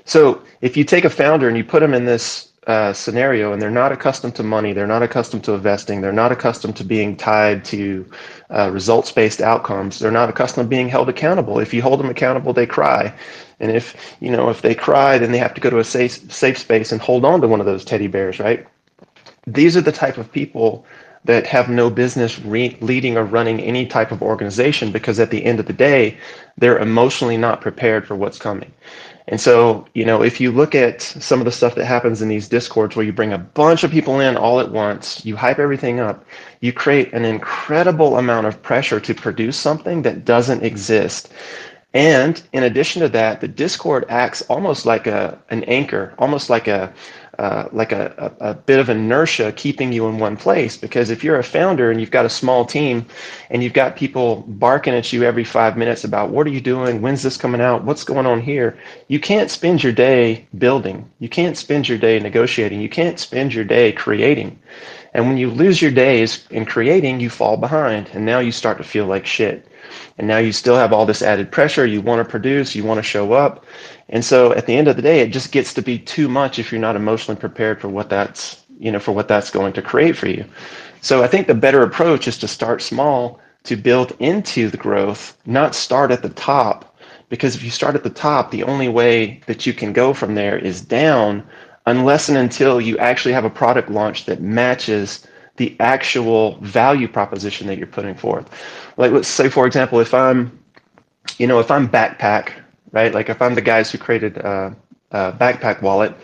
[0.03, 3.61] So if you take a founder and you put them in this uh, scenario and
[3.61, 7.15] they're not accustomed to money, they're not accustomed to investing, they're not accustomed to being
[7.15, 8.09] tied to
[8.49, 11.59] uh, results based outcomes, they're not accustomed to being held accountable.
[11.59, 13.13] If you hold them accountable, they cry.
[13.59, 16.31] And if you know if they cry, then they have to go to a safe
[16.31, 18.65] safe space and hold on to one of those teddy bears, right?
[19.47, 20.85] These are the type of people
[21.25, 25.43] that have no business re- leading or running any type of organization because at the
[25.45, 26.17] end of the day,
[26.57, 28.71] they're emotionally not prepared for what's coming.
[29.27, 32.27] And so, you know, if you look at some of the stuff that happens in
[32.27, 35.59] these discords where you bring a bunch of people in all at once, you hype
[35.59, 36.25] everything up,
[36.59, 41.31] you create an incredible amount of pressure to produce something that doesn't exist.
[41.93, 46.67] And in addition to that, the Discord acts almost like a an anchor, almost like
[46.67, 46.91] a
[47.39, 50.77] uh, like a, a, a, bit of inertia keeping you in one place.
[50.77, 53.05] Because if you're a founder and you've got a small team
[53.49, 57.01] and you've got people barking at you every five minutes about what are you doing,
[57.01, 61.09] when's this coming out, what's going on here, you can't spend your day building.
[61.19, 62.81] You can't spend your day negotiating.
[62.81, 64.59] You can't spend your day creating.
[65.15, 68.09] And when you lose your days in creating, you fall behind.
[68.13, 69.67] And now you start to feel like shit.
[70.17, 71.85] And now you still have all this added pressure.
[71.85, 73.65] You want to produce, you want to show up.
[74.09, 76.59] And so at the end of the day, it just gets to be too much
[76.59, 79.81] if you're not emotionally prepared for what that's, you know, for what that's going to
[79.81, 80.45] create for you.
[81.01, 85.37] So I think the better approach is to start small to build into the growth,
[85.45, 86.97] not start at the top.
[87.29, 90.35] Because if you start at the top, the only way that you can go from
[90.35, 91.43] there is down
[91.85, 95.25] unless and until you actually have a product launch that matches
[95.57, 98.49] the actual value proposition that you're putting forth.
[98.97, 100.57] Like let's say, for example, if I'm,
[101.37, 102.53] you know, if I'm backpack,
[102.91, 103.13] right?
[103.13, 104.75] Like if I'm the guys who created a,
[105.11, 106.15] a backpack wallet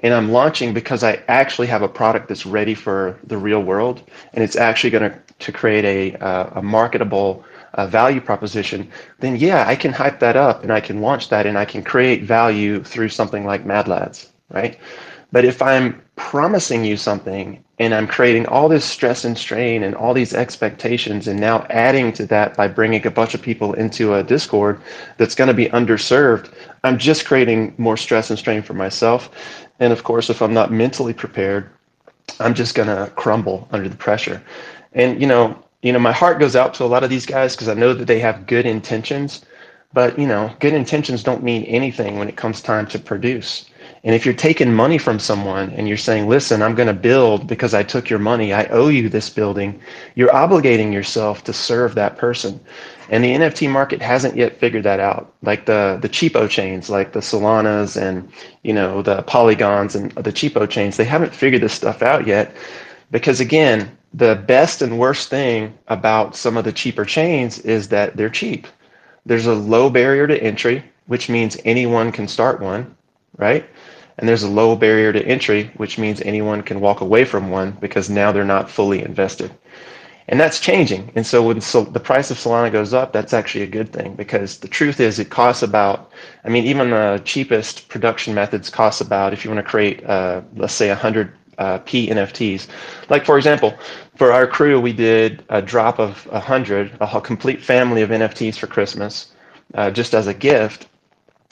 [0.00, 4.02] and I'm launching because I actually have a product that's ready for the real world
[4.34, 7.44] and it's actually going to to create a, uh, a marketable
[7.74, 11.46] uh, value proposition, then yeah, I can hype that up and I can launch that
[11.46, 14.78] and I can create value through something like Mad Lads, right?
[15.32, 19.96] But if I'm promising you something and I'm creating all this stress and strain and
[19.96, 24.14] all these expectations, and now adding to that by bringing a bunch of people into
[24.14, 24.80] a Discord
[25.16, 26.52] that's going to be underserved,
[26.84, 29.28] I'm just creating more stress and strain for myself.
[29.80, 31.68] And of course, if I'm not mentally prepared,
[32.38, 34.40] I'm just going to crumble under the pressure.
[34.92, 37.56] And you know, you know, my heart goes out to a lot of these guys
[37.56, 39.44] because I know that they have good intentions,
[39.92, 43.68] but you know, good intentions don't mean anything when it comes time to produce.
[44.04, 47.46] And if you're taking money from someone and you're saying, listen, I'm going to build
[47.46, 49.80] because I took your money, I owe you this building,
[50.14, 52.60] you're obligating yourself to serve that person.
[53.08, 55.32] And the NFT market hasn't yet figured that out.
[55.40, 58.30] Like the, the cheapo chains, like the Solanas and,
[58.62, 62.54] you know, the Polygons and the cheapo chains, they haven't figured this stuff out yet.
[63.10, 68.16] Because again, the best and worst thing about some of the cheaper chains is that
[68.18, 68.66] they're cheap.
[69.24, 72.94] There's a low barrier to entry, which means anyone can start one,
[73.38, 73.64] right?
[74.18, 77.72] And there's a low barrier to entry, which means anyone can walk away from one
[77.80, 79.50] because now they're not fully invested.
[80.28, 81.12] And that's changing.
[81.14, 84.14] And so when so the price of Solana goes up, that's actually a good thing
[84.14, 86.12] because the truth is it costs about,
[86.44, 90.40] I mean, even the cheapest production methods cost about, if you want to create, uh,
[90.56, 92.68] let's say 100 uh, P NFTs.
[93.10, 93.76] Like for example,
[94.16, 98.66] for our crew, we did a drop of 100, a complete family of NFTs for
[98.66, 99.32] Christmas,
[99.74, 100.86] uh, just as a gift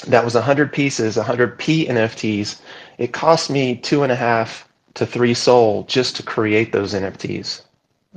[0.09, 2.61] that was 100 pieces, 100 P NFTs.
[2.99, 7.62] It cost me two and a half to three SOL just to create those NFTs.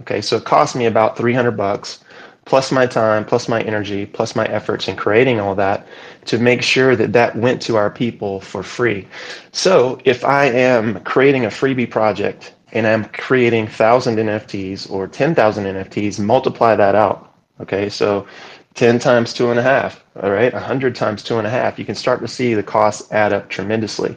[0.02, 2.04] Okay, so it cost me about 300 bucks
[2.46, 5.88] plus my time, plus my energy, plus my efforts in creating all that
[6.26, 9.08] to make sure that that went to our people for free.
[9.52, 15.66] So if I am creating a freebie project and I'm creating 1,000 NFTs or 10,000
[15.66, 17.34] NFTs, multiply that out.
[17.62, 18.28] Okay, so
[18.76, 21.86] 10 times two and a half, all right, 100 times two and a half, you
[21.86, 24.16] can start to see the costs add up tremendously.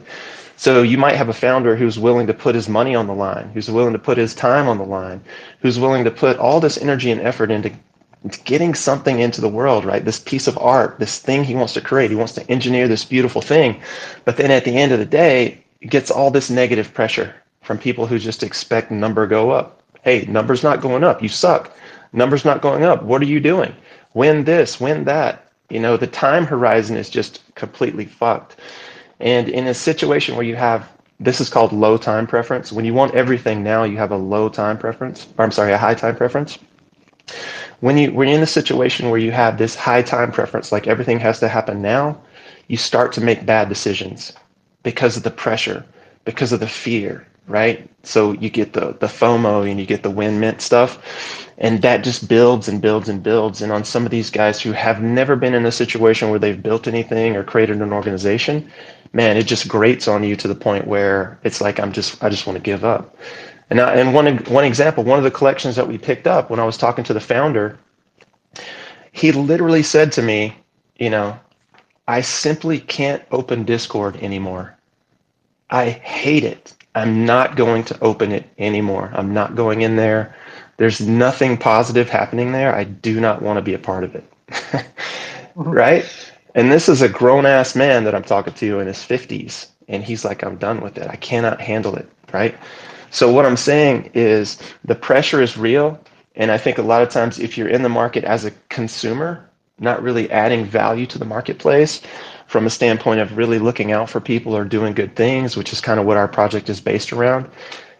[0.57, 3.49] So you might have a founder who's willing to put his money on the line,
[3.53, 5.21] who's willing to put his time on the line,
[5.61, 7.71] who's willing to put all this energy and effort into
[8.43, 10.03] getting something into the world, right?
[10.03, 12.11] This piece of art, this thing he wants to create.
[12.11, 13.81] He wants to engineer this beautiful thing.
[14.25, 17.77] But then at the end of the day, it gets all this negative pressure from
[17.77, 19.81] people who just expect number go up.
[20.01, 21.23] Hey, number's not going up.
[21.23, 21.71] You suck.
[22.11, 23.03] Number's not going up.
[23.03, 23.73] What are you doing?
[24.13, 25.45] When this, when that.
[25.69, 28.55] You know, the time horizon is just completely fucked.
[29.19, 32.71] And in a situation where you have this is called low time preference.
[32.71, 35.77] When you want everything now, you have a low time preference, or I'm sorry, a
[35.77, 36.57] high time preference.
[37.81, 40.87] When you when you're in a situation where you have this high time preference, like
[40.87, 42.19] everything has to happen now,
[42.67, 44.33] you start to make bad decisions
[44.83, 45.83] because of the pressure
[46.29, 47.89] because of the fear, right?
[48.03, 50.99] So you get the the FOMO and you get the win mint stuff,
[51.57, 53.63] and that just builds and builds and builds.
[53.63, 56.61] And on some of these guys who have never been in a situation where they've
[56.61, 58.71] built anything or created an organization,
[59.13, 62.29] man, it just grates on you to the point where it's like I'm just I
[62.29, 63.17] just want to give up.
[63.71, 66.59] And I, and one one example, one of the collections that we picked up when
[66.59, 67.79] I was talking to the founder,
[69.13, 70.55] he literally said to me,
[70.97, 71.39] you know,
[72.07, 74.78] I simply can't open Discord anymore.
[75.69, 76.75] I hate it.
[76.95, 79.11] I'm not going to open it anymore.
[79.13, 80.35] I'm not going in there.
[80.77, 82.73] There's nothing positive happening there.
[82.73, 84.23] I do not want to be a part of it.
[85.59, 85.71] Mm-hmm.
[85.71, 86.31] right?
[86.55, 89.67] And this is a grown ass man that I'm talking to in his 50s.
[89.89, 91.07] And he's like, I'm done with it.
[91.07, 92.09] I cannot handle it.
[92.31, 92.55] Right?
[93.09, 95.99] So, what I'm saying is the pressure is real.
[96.35, 99.49] And I think a lot of times, if you're in the market as a consumer,
[99.79, 102.01] not really adding value to the marketplace
[102.49, 105.79] from a standpoint of really looking out for people or doing good things, which is
[105.79, 107.47] kind of what our project is based around,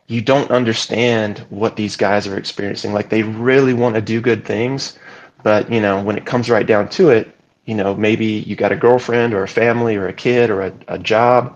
[0.08, 2.92] you don't understand what these guys are experiencing.
[2.92, 4.98] Like they really want to do good things,
[5.44, 7.32] but you know, when it comes right down to it,
[7.66, 10.74] you know, maybe you got a girlfriend or a family or a kid or a,
[10.88, 11.56] a job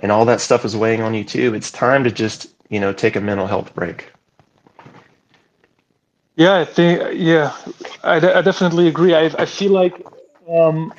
[0.00, 1.54] and all that stuff is weighing on you too.
[1.54, 4.12] It's time to just, you know, take a mental health break.
[6.36, 7.56] Yeah, I think yeah,
[8.02, 9.14] I, I definitely agree.
[9.14, 9.94] I I feel like
[10.50, 10.92] um,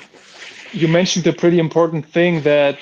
[0.75, 2.77] you mentioned a pretty important thing that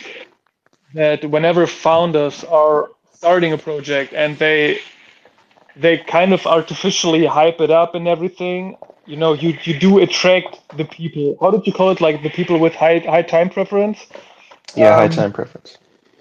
[0.94, 4.80] that whenever founders are starting a project and they
[5.76, 10.60] they kind of artificially hype it up and everything, you know, you you do attract
[10.78, 11.38] the people.
[11.42, 12.02] How did you call it?
[12.02, 14.00] Like the people with high high time preference.
[14.76, 15.78] Yeah, um, high time preference.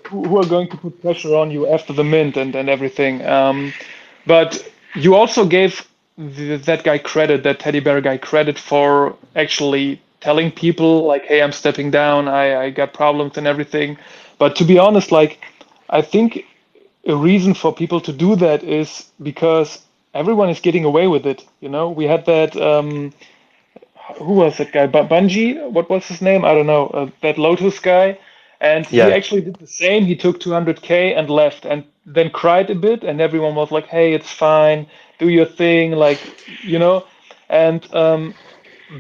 [0.09, 3.25] Who, who are going to put pressure on you after the mint and and everything.
[3.27, 3.73] Um,
[4.27, 4.51] but
[4.95, 5.87] you also gave
[6.19, 11.53] that guy credit, that teddy bear guy credit for actually telling people like, "Hey, I'm
[11.53, 12.29] stepping down.
[12.29, 13.99] I I got problems and everything."
[14.39, 15.39] But to be honest, like,
[15.91, 16.45] I think
[17.07, 19.81] a reason for people to do that is because
[20.15, 21.45] everyone is getting away with it.
[21.61, 22.57] You know, we had that.
[22.57, 23.13] Um,
[24.19, 24.87] who was that guy?
[24.87, 25.55] Bungie?
[25.71, 26.45] What was his name?
[26.45, 26.87] I don't know.
[26.89, 28.19] Uh, that Lotus guy.
[28.61, 29.07] And yeah.
[29.07, 30.05] he actually did the same.
[30.05, 34.15] He took 200k and left, and then cried a bit, and everyone was like, "Hey,
[34.15, 34.87] it's fine
[35.23, 36.21] do your thing, like
[36.63, 37.05] you know.
[37.49, 38.35] And um,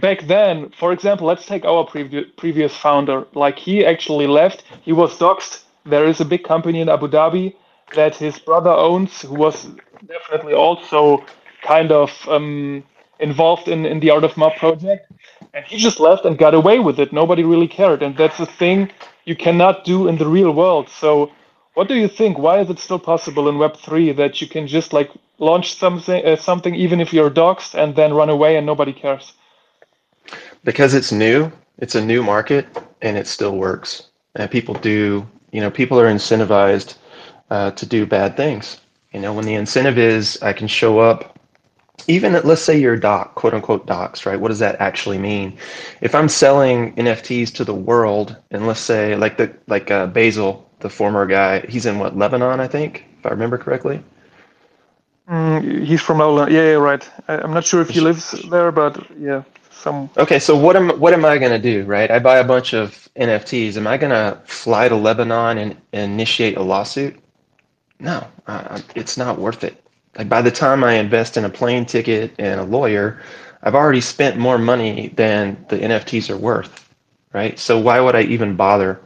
[0.00, 3.26] back then, for example, let's take our previous previous founder.
[3.34, 4.64] Like he actually left.
[4.82, 5.64] He was doxxed.
[5.84, 7.54] There is a big company in Abu Dhabi
[7.94, 9.68] that his brother owns, who was
[10.06, 11.24] definitely also
[11.62, 12.82] kind of um,
[13.20, 15.10] involved in, in the Art of Mob project.
[15.54, 17.12] And he just left and got away with it.
[17.12, 18.02] Nobody really cared.
[18.02, 18.90] And that's a thing
[19.24, 20.88] you cannot do in the real world.
[20.88, 21.30] So
[21.74, 22.38] what do you think?
[22.38, 26.24] Why is it still possible in Web three that you can just like launch something,
[26.24, 29.34] uh, something even if you're doxxed, and then run away and nobody cares?
[30.64, 31.50] Because it's new.
[31.78, 32.66] It's a new market,
[33.00, 34.08] and it still works.
[34.34, 35.26] And people do.
[35.50, 36.96] You know, people are incentivized
[37.50, 38.80] uh, to do bad things.
[39.12, 41.38] You know, when the incentive is I can show up,
[42.08, 44.40] even at, let's say you're doc, quote unquote docs, right?
[44.40, 45.58] What does that actually mean?
[46.00, 50.68] If I'm selling NFTs to the world, and let's say like the like uh, Basil
[50.82, 51.60] the former guy.
[51.68, 54.02] He's in what Lebanon, I think, if I remember correctly.
[55.28, 56.52] Mm, he's from Lebanon.
[56.52, 57.08] Yeah, yeah, right.
[57.28, 60.10] I, am not sure if he lives there, but yeah, some.
[60.16, 61.84] Okay, so what am what am I gonna do?
[61.84, 63.76] Right, I buy a bunch of NFTs.
[63.76, 67.18] Am I gonna fly to Lebanon and, and initiate a lawsuit?
[67.98, 69.82] No, uh, it's not worth it.
[70.16, 73.20] Like by the time I invest in a plane ticket and a lawyer,
[73.62, 76.88] I've already spent more money than the NFTs are worth.
[77.32, 79.00] Right, so why would I even bother?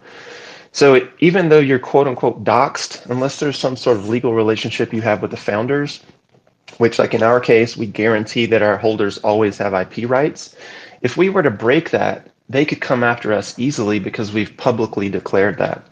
[0.73, 4.93] So it, even though you're quote unquote doxxed, unless there's some sort of legal relationship
[4.93, 6.01] you have with the founders,
[6.79, 10.57] which like in our case, we guarantee that our holders always have IP rights.
[11.03, 15.09] If we were to break that, they could come after us easily because we've publicly
[15.09, 15.87] declared that,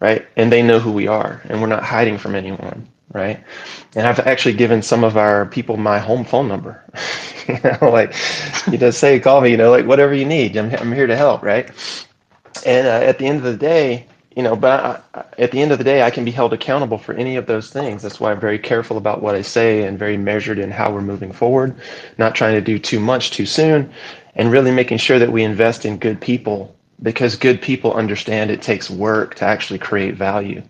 [0.00, 0.26] right?
[0.36, 3.42] And they know who we are and we're not hiding from anyone, right?
[3.94, 6.82] And I've actually given some of our people my home phone number.
[7.48, 8.14] you know, like
[8.70, 10.56] you just say, call me, you know, like whatever you need.
[10.56, 11.70] I'm, I'm here to help, right?
[12.64, 15.70] and uh, at the end of the day, you know, but I, at the end
[15.70, 18.02] of the day, I can be held accountable for any of those things.
[18.02, 21.02] That's why I'm very careful about what I say and very measured in how we're
[21.02, 21.74] moving forward,
[22.18, 23.92] not trying to do too much too soon,
[24.34, 28.62] and really making sure that we invest in good people because good people understand it
[28.62, 30.62] takes work to actually create value.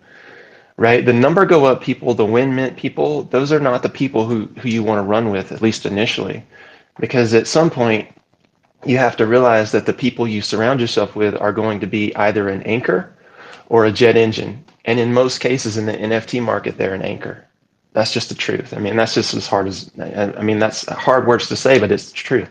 [0.77, 1.05] Right?
[1.05, 4.45] The number go up people, the win mint people, those are not the people who,
[4.59, 6.43] who you want to run with, at least initially.
[6.99, 8.09] Because at some point,
[8.85, 12.15] you have to realize that the people you surround yourself with are going to be
[12.17, 13.14] either an anchor
[13.69, 14.63] or a jet engine.
[14.85, 17.45] And in most cases in the NFT market, they're an anchor.
[17.93, 18.73] That's just the truth.
[18.73, 21.91] I mean, that's just as hard as, I mean, that's hard words to say, but
[21.91, 22.49] it's the truth.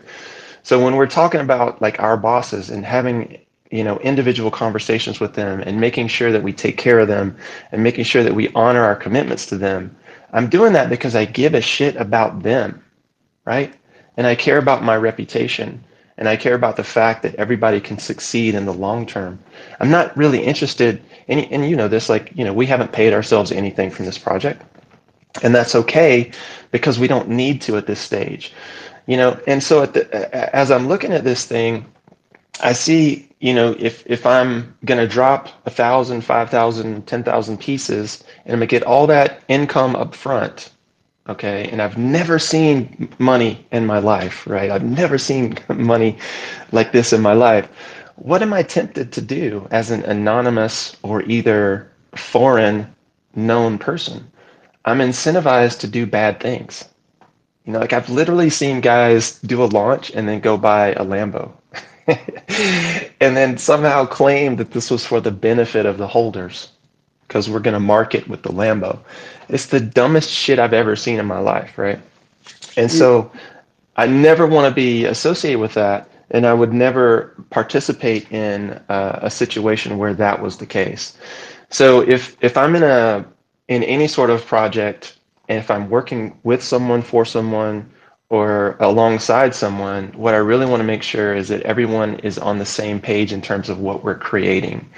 [0.63, 3.39] So when we're talking about like our bosses and having
[3.71, 7.35] you know individual conversations with them and making sure that we take care of them
[7.71, 9.95] and making sure that we honor our commitments to them
[10.33, 12.83] i'm doing that because i give a shit about them
[13.45, 13.73] right
[14.17, 15.83] and i care about my reputation
[16.17, 19.39] and i care about the fact that everybody can succeed in the long term.
[19.79, 23.13] I'm not really interested in, and you know this like you know we haven't paid
[23.13, 24.61] ourselves anything from this project.
[25.43, 26.31] And that's okay
[26.71, 28.53] because we don't need to at this stage.
[29.07, 31.85] You know and so at the, as i'm looking at this thing
[32.61, 37.23] i see you know if if i'm going to drop a thousand five thousand ten
[37.23, 40.71] thousand pieces and i'm going to get all that income up front
[41.27, 41.69] okay?
[41.71, 44.71] And i've never seen money in my life right?
[44.71, 46.17] I've never seen money
[46.71, 47.69] like this in my life.
[48.15, 52.93] What am i tempted to do as an anonymous or either foreign
[53.35, 54.29] known person?
[54.85, 56.85] I'm incentivized to do bad things.
[57.65, 61.03] You know, like I've literally seen guys do a launch and then go buy a
[61.03, 61.51] Lambo.
[62.07, 66.69] and then somehow claim that this was for the benefit of the holders
[67.27, 68.99] because we're going to market with the Lambo.
[69.49, 71.99] It's the dumbest shit I've ever seen in my life, right?
[72.77, 73.31] And so
[73.95, 76.09] I never want to be associated with that.
[76.31, 81.17] And I would never participate in uh, a situation where that was the case.
[81.69, 83.25] So if if I'm in a
[83.67, 85.17] in any sort of project
[85.49, 87.89] and if I'm working with someone for someone
[88.29, 92.57] or alongside someone, what I really want to make sure is that everyone is on
[92.57, 94.89] the same page in terms of what we're creating.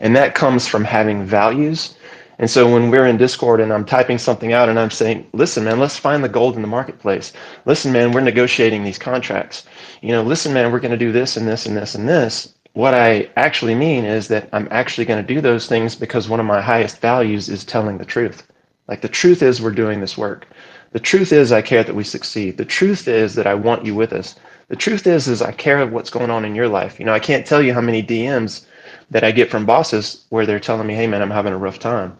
[0.00, 1.94] And that comes from having values.
[2.38, 5.62] And so when we're in Discord and I'm typing something out and I'm saying, listen,
[5.62, 7.32] man, let's find the gold in the marketplace.
[7.66, 9.64] Listen, man, we're negotiating these contracts.
[10.00, 12.52] You know, listen, man, we're going to do this and this and this and this.
[12.72, 16.40] What I actually mean is that I'm actually going to do those things because one
[16.40, 18.44] of my highest values is telling the truth.
[18.88, 20.48] Like the truth is, we're doing this work.
[20.92, 22.58] The truth is, I care that we succeed.
[22.58, 24.34] The truth is that I want you with us.
[24.68, 27.00] The truth is, is I care what's going on in your life.
[27.00, 28.66] You know, I can't tell you how many DMs
[29.10, 31.78] that I get from bosses where they're telling me, "Hey, man, I'm having a rough
[31.78, 32.16] time,"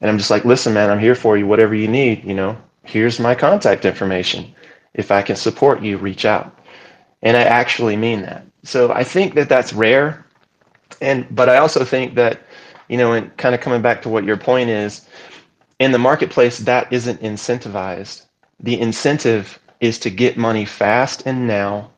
[0.00, 1.46] and I'm just like, "Listen, man, I'm here for you.
[1.46, 4.54] Whatever you need, you know, here's my contact information.
[4.94, 6.58] If I can support you, reach out."
[7.22, 8.44] And I actually mean that.
[8.64, 10.24] So I think that that's rare,
[11.00, 12.40] and but I also think that,
[12.88, 15.02] you know, and kind of coming back to what your point is,
[15.78, 18.22] in the marketplace, that isn't incentivized.
[18.60, 21.90] The incentive is to get money fast and now,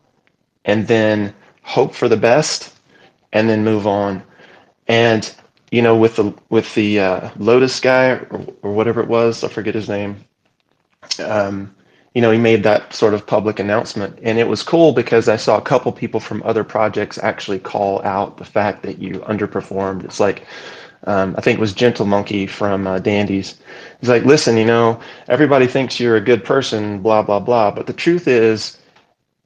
[0.64, 2.74] and then hope for the best,
[3.33, 4.22] and then move on.
[4.89, 5.33] And
[5.70, 9.49] you know, with the with the uh, Lotus guy or, or, whatever it was, I
[9.49, 10.16] forget his name.
[11.18, 11.74] Um,
[12.14, 15.37] you know, he made that sort of public announcement, and it was cool because I
[15.37, 20.05] saw a couple people from other projects actually call out the fact that you underperformed.
[20.05, 20.47] It's like
[21.05, 23.59] um, I think it was Gentle Monkey from uh, Dandy's.
[24.01, 27.70] He's like, listen, you know, everybody thinks you're a good person, blah, blah, blah.
[27.70, 28.78] But the truth is,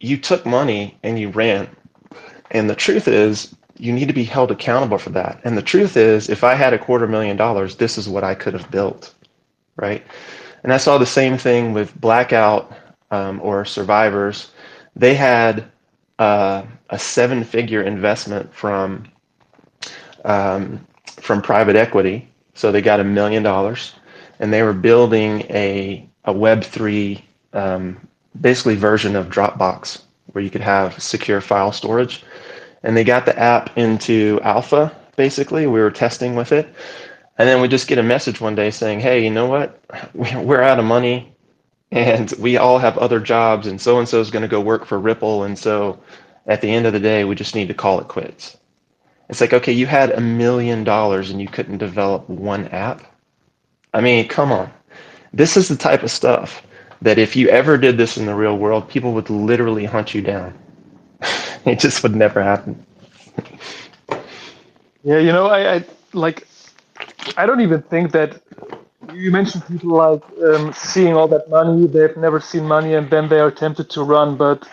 [0.01, 1.69] you took money and you ran.
[2.51, 5.41] And the truth is, you need to be held accountable for that.
[5.45, 8.35] And the truth is, if I had a quarter million dollars, this is what I
[8.35, 9.15] could have built,
[9.77, 10.05] right?
[10.63, 12.73] And I saw the same thing with Blackout
[13.11, 14.51] um, or Survivors.
[14.97, 15.65] They had
[16.19, 19.05] uh, a seven figure investment from
[20.25, 20.87] um,
[21.21, 22.29] from private equity.
[22.55, 23.95] So they got a million dollars
[24.39, 28.09] and they were building a, a Web3 um,
[28.41, 30.03] basically version of Dropbox
[30.33, 32.25] where you could have secure file storage.
[32.83, 35.67] And they got the app into alpha, basically.
[35.67, 36.73] We were testing with it.
[37.39, 39.83] And then we just get a message one day saying, hey, you know what?
[40.15, 41.35] We're out of money
[41.93, 44.85] and we all have other jobs and so and so is going to go work
[44.85, 45.45] for Ripple.
[45.45, 45.99] And so
[46.47, 48.57] at the end of the day, we just need to call it quits.
[49.31, 53.01] It's like, okay, you had a million dollars and you couldn't develop one app.
[53.95, 54.73] I mean, come on.
[55.33, 56.67] This is the type of stuff
[57.01, 60.21] that if you ever did this in the real world, people would literally hunt you
[60.21, 60.59] down.
[61.65, 62.85] it just would never happen.
[65.05, 66.49] yeah, you know, I, I like
[67.37, 68.43] I don't even think that
[69.15, 73.29] you mentioned people like um, seeing all that money, they've never seen money and then
[73.29, 74.69] they are tempted to run, but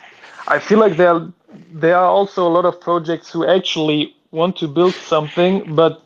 [0.48, 1.28] I feel like there
[1.72, 6.02] there are also a lot of projects who actually want to build something, but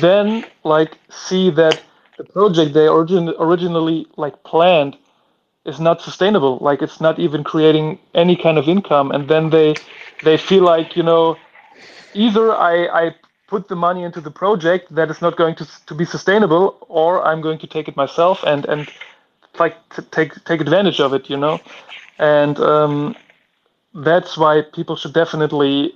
[0.00, 1.82] then like see that
[2.18, 4.96] the project they origin- originally like planned
[5.64, 6.58] is not sustainable.
[6.60, 9.74] Like it's not even creating any kind of income, and then they
[10.22, 11.36] they feel like you know
[12.14, 13.14] either I I
[13.46, 17.24] put the money into the project that is not going to to be sustainable, or
[17.26, 18.90] I'm going to take it myself and and
[19.58, 19.76] like
[20.10, 21.60] take take advantage of it, you know,
[22.18, 23.16] and um,
[23.94, 25.94] that's why people should definitely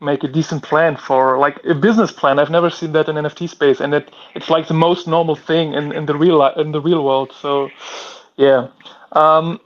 [0.00, 2.38] make a decent plan for like a business plan.
[2.38, 5.74] I've never seen that in NFT space, and it it's like the most normal thing
[5.74, 7.32] in, in the real in the real world.
[7.40, 7.70] So,
[8.36, 8.68] yeah,
[9.12, 9.60] um,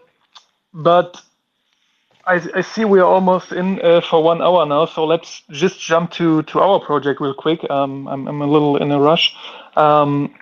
[0.72, 1.20] but
[2.26, 5.80] I, I see we are almost in uh, for one hour now, so let's just
[5.80, 7.68] jump to, to our project real quick.
[7.68, 9.35] Um, I'm, I'm a little in a rush.
[9.76, 10.35] Um,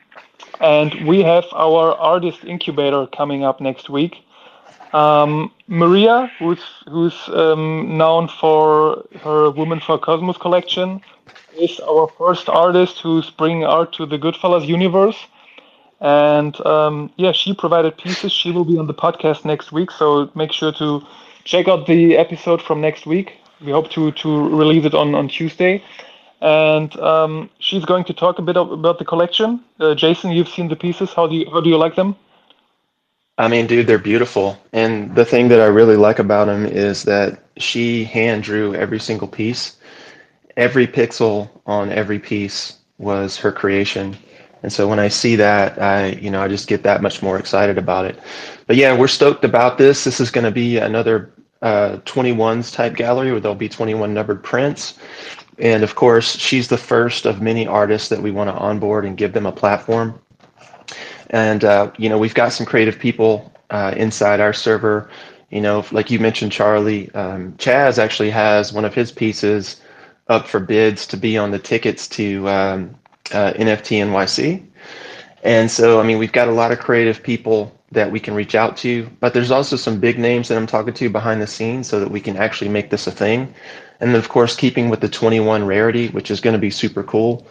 [0.61, 4.17] and we have our artist incubator coming up next week.
[4.93, 11.01] Um, Maria, who's who's um, known for her Women for Cosmos collection,
[11.57, 15.17] is our first artist who's bringing art to the Goodfellas universe.
[16.01, 18.33] And um, yeah, she provided pieces.
[18.33, 21.03] She will be on the podcast next week, so make sure to
[21.45, 23.35] check out the episode from next week.
[23.61, 25.83] We hope to to release it on on Tuesday.
[26.41, 29.61] And um, she's going to talk a bit about the collection.
[29.79, 31.13] Uh, Jason, you've seen the pieces.
[31.13, 32.17] How do you how do you like them?
[33.41, 34.59] I mean, dude, they're beautiful.
[34.75, 39.01] And the thing that I really like about them is that she hand drew every
[39.01, 39.79] single piece.
[40.59, 44.15] Every pixel on every piece was her creation.
[44.63, 47.39] And so when I see that, I, you know, I just get that much more
[47.39, 48.19] excited about it.
[48.67, 50.05] But yeah, we're stoked about this.
[50.05, 51.33] This is going to be another
[51.63, 54.99] uh, 21s type gallery where there'll be 21 numbered prints.
[55.59, 59.17] And of course, she's the first of many artists that we want to onboard and
[59.17, 60.21] give them a platform.
[61.31, 65.09] And, uh, you know, we've got some creative people uh, inside our server.
[65.51, 69.81] You know, like you mentioned, Charlie, um, Chaz actually has one of his pieces
[70.29, 72.95] up for bids to be on the tickets to um,
[73.33, 74.65] uh, NFT NYC.
[75.43, 78.55] And so, I mean, we've got a lot of creative people that we can reach
[78.55, 81.89] out to, but there's also some big names that I'm talking to behind the scenes
[81.89, 83.53] so that we can actually make this a thing.
[83.99, 87.47] And of course, keeping with the 21 rarity, which is going to be super cool,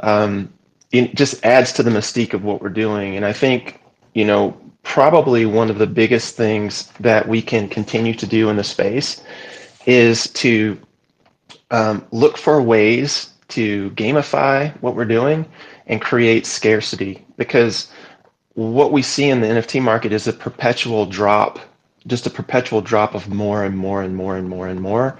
[0.00, 0.52] um,
[0.92, 3.16] it just adds to the mystique of what we're doing.
[3.16, 3.80] And I think,
[4.14, 8.56] you know, probably one of the biggest things that we can continue to do in
[8.56, 9.22] the space
[9.86, 10.78] is to
[11.70, 15.46] um, look for ways to gamify what we're doing
[15.86, 17.88] and create scarcity because
[18.54, 21.58] what we see in the NFT market is a perpetual drop,
[22.06, 25.08] just a perpetual drop of more and more and more and more and more.
[25.08, 25.18] And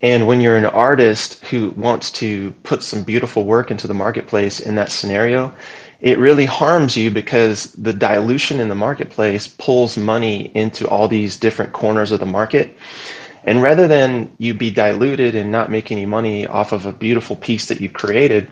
[0.00, 4.74] when you're an artist who wants to put some beautiful work into the marketplace in
[4.76, 5.54] that scenario,
[6.00, 11.36] it really harms you because the dilution in the marketplace pulls money into all these
[11.36, 12.76] different corners of the market.
[13.44, 17.36] And rather than you be diluted and not make any money off of a beautiful
[17.36, 18.50] piece that you created,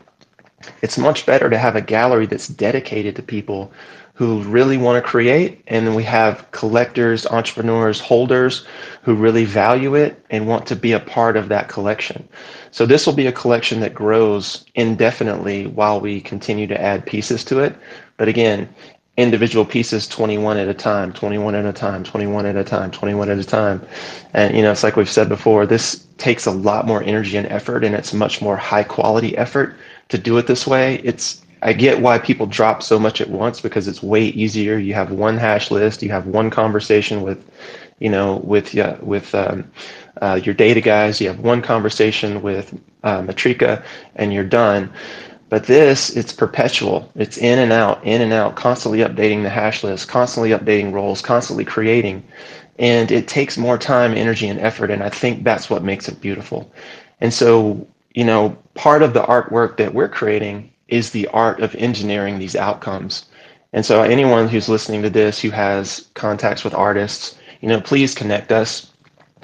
[0.82, 3.72] it's much better to have a gallery that's dedicated to people
[4.18, 5.62] who really want to create.
[5.68, 8.66] And then we have collectors, entrepreneurs, holders
[9.02, 12.28] who really value it and want to be a part of that collection.
[12.72, 17.44] So this will be a collection that grows indefinitely while we continue to add pieces
[17.44, 17.76] to it.
[18.16, 18.68] But again,
[19.16, 23.28] individual pieces 21 at a time 21 at a time 21 at a time 21
[23.28, 23.84] at a time
[24.32, 27.48] and you know it's like we've said before this takes a lot more energy and
[27.48, 29.74] effort and it's much more high quality effort
[30.08, 33.60] to do it this way it's I get why people drop so much at once
[33.60, 34.78] because it's way easier.
[34.78, 37.44] You have one hash list, you have one conversation with,
[37.98, 39.70] you know, with uh, with um,
[40.20, 41.20] uh, your data guys.
[41.20, 43.84] You have one conversation with uh, Matrica,
[44.16, 44.92] and you're done.
[45.48, 47.10] But this, it's perpetual.
[47.14, 51.22] It's in and out, in and out, constantly updating the hash list, constantly updating roles,
[51.22, 52.22] constantly creating,
[52.78, 54.90] and it takes more time, energy, and effort.
[54.90, 56.70] And I think that's what makes it beautiful.
[57.20, 61.74] And so, you know, part of the artwork that we're creating is the art of
[61.76, 63.26] engineering these outcomes.
[63.72, 68.14] And so anyone who's listening to this who has contacts with artists, you know, please
[68.14, 68.90] connect us.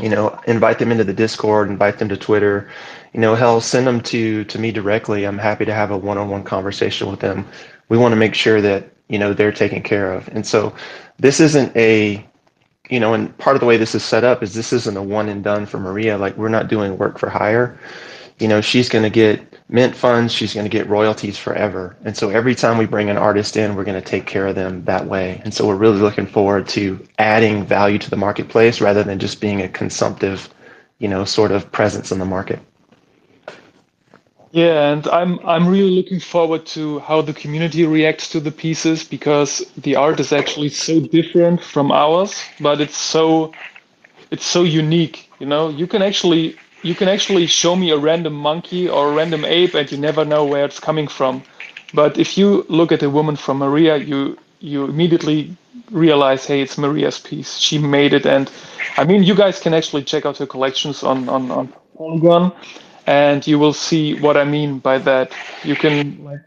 [0.00, 2.68] You know, invite them into the Discord, invite them to Twitter.
[3.12, 5.24] You know, hell, send them to to me directly.
[5.24, 7.46] I'm happy to have a one-on-one conversation with them.
[7.88, 10.26] We want to make sure that you know they're taken care of.
[10.28, 10.74] And so,
[11.18, 12.26] this isn't a,
[12.90, 15.02] you know, and part of the way this is set up is this isn't a
[15.02, 16.18] one and done for Maria.
[16.18, 17.78] Like we're not doing work for hire.
[18.40, 21.96] You know, she's going to get mint funds, she's going to get royalties forever.
[22.04, 24.54] And so every time we bring an artist in, we're going to take care of
[24.54, 25.40] them that way.
[25.44, 29.40] And so we're really looking forward to adding value to the marketplace rather than just
[29.40, 30.48] being a consumptive,
[30.98, 32.60] you know, sort of presence in the market.
[34.52, 39.02] Yeah, and I'm I'm really looking forward to how the community reacts to the pieces
[39.02, 43.52] because the art is actually so different from ours, but it's so
[44.30, 45.28] it's so unique.
[45.40, 49.14] You know, you can actually you can actually show me a random monkey or a
[49.14, 51.42] random ape and you never know where it's coming from.
[51.94, 55.56] But if you look at a woman from Maria, you you immediately
[55.90, 57.58] realize, hey, it's Maria's piece.
[57.58, 58.50] She made it, and
[58.98, 62.52] I mean, you guys can actually check out her collections on on, on Polygon,
[63.06, 65.32] and you will see what I mean by that.
[65.64, 66.40] You can like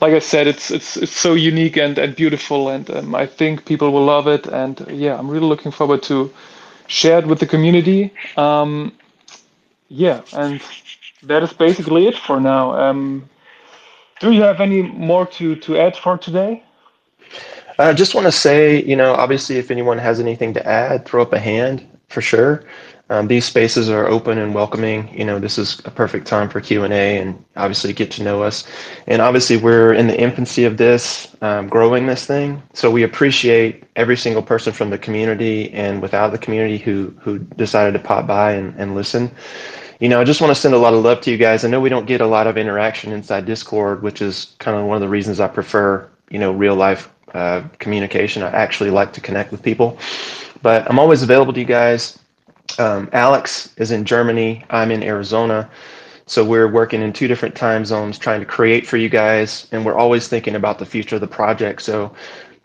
[0.00, 3.64] like I said, it's it's it's so unique and and beautiful, and um, I think
[3.66, 4.46] people will love it.
[4.46, 6.32] And yeah, I'm really looking forward to
[6.88, 8.12] share it with the community.
[8.36, 8.92] Um,
[9.92, 10.60] yeah, and
[11.24, 12.72] that is basically it for now.
[12.72, 13.28] Um,
[14.20, 16.64] do you have any more to, to add for today?
[17.78, 21.22] I just want to say, you know, obviously, if anyone has anything to add, throw
[21.22, 21.86] up a hand.
[22.08, 22.64] for sure.
[23.10, 25.08] Um, these spaces are open and welcoming.
[25.18, 28.22] You know, this is a perfect time for Q and A, and obviously get to
[28.22, 28.64] know us.
[29.06, 32.62] And obviously, we're in the infancy of this, um, growing this thing.
[32.72, 37.38] So we appreciate every single person from the community and without the community who who
[37.38, 39.30] decided to pop by and, and listen.
[40.02, 41.64] You know, I just want to send a lot of love to you guys.
[41.64, 44.84] I know we don't get a lot of interaction inside Discord, which is kind of
[44.84, 48.42] one of the reasons I prefer, you know, real life uh, communication.
[48.42, 49.96] I actually like to connect with people,
[50.60, 52.18] but I'm always available to you guys.
[52.80, 54.64] Um, Alex is in Germany.
[54.70, 55.70] I'm in Arizona.
[56.26, 59.68] So we're working in two different time zones trying to create for you guys.
[59.70, 61.80] And we're always thinking about the future of the project.
[61.80, 62.12] So,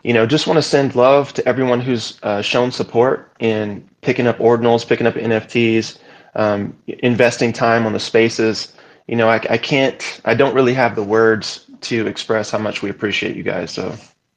[0.02, 4.26] you know, just want to send love to everyone who's uh, shown support in picking
[4.26, 5.98] up ordinals, picking up NFTs,
[6.38, 8.72] um, investing time on the spaces.
[9.08, 12.80] You know, I, I can't, I don't really have the words to express how much
[12.80, 13.70] we appreciate you guys.
[13.70, 13.94] So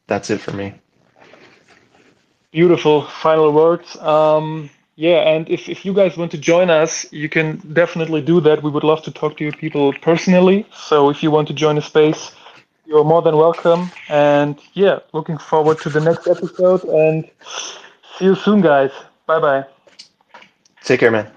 [0.08, 0.74] that's it for me.
[2.52, 3.95] Beautiful final words.
[3.97, 8.41] Um, yeah, and if, if you guys want to join us, you can definitely do
[8.41, 8.62] that.
[8.62, 10.68] We would love to talk to you people personally.
[10.74, 12.32] So if you want to join a space,
[12.86, 13.89] you're more than welcome.
[14.10, 17.30] And yeah, looking forward to the next episode and
[18.18, 18.91] see you soon, guys.
[19.28, 19.66] Bye bye.
[20.84, 21.32] Take care, man.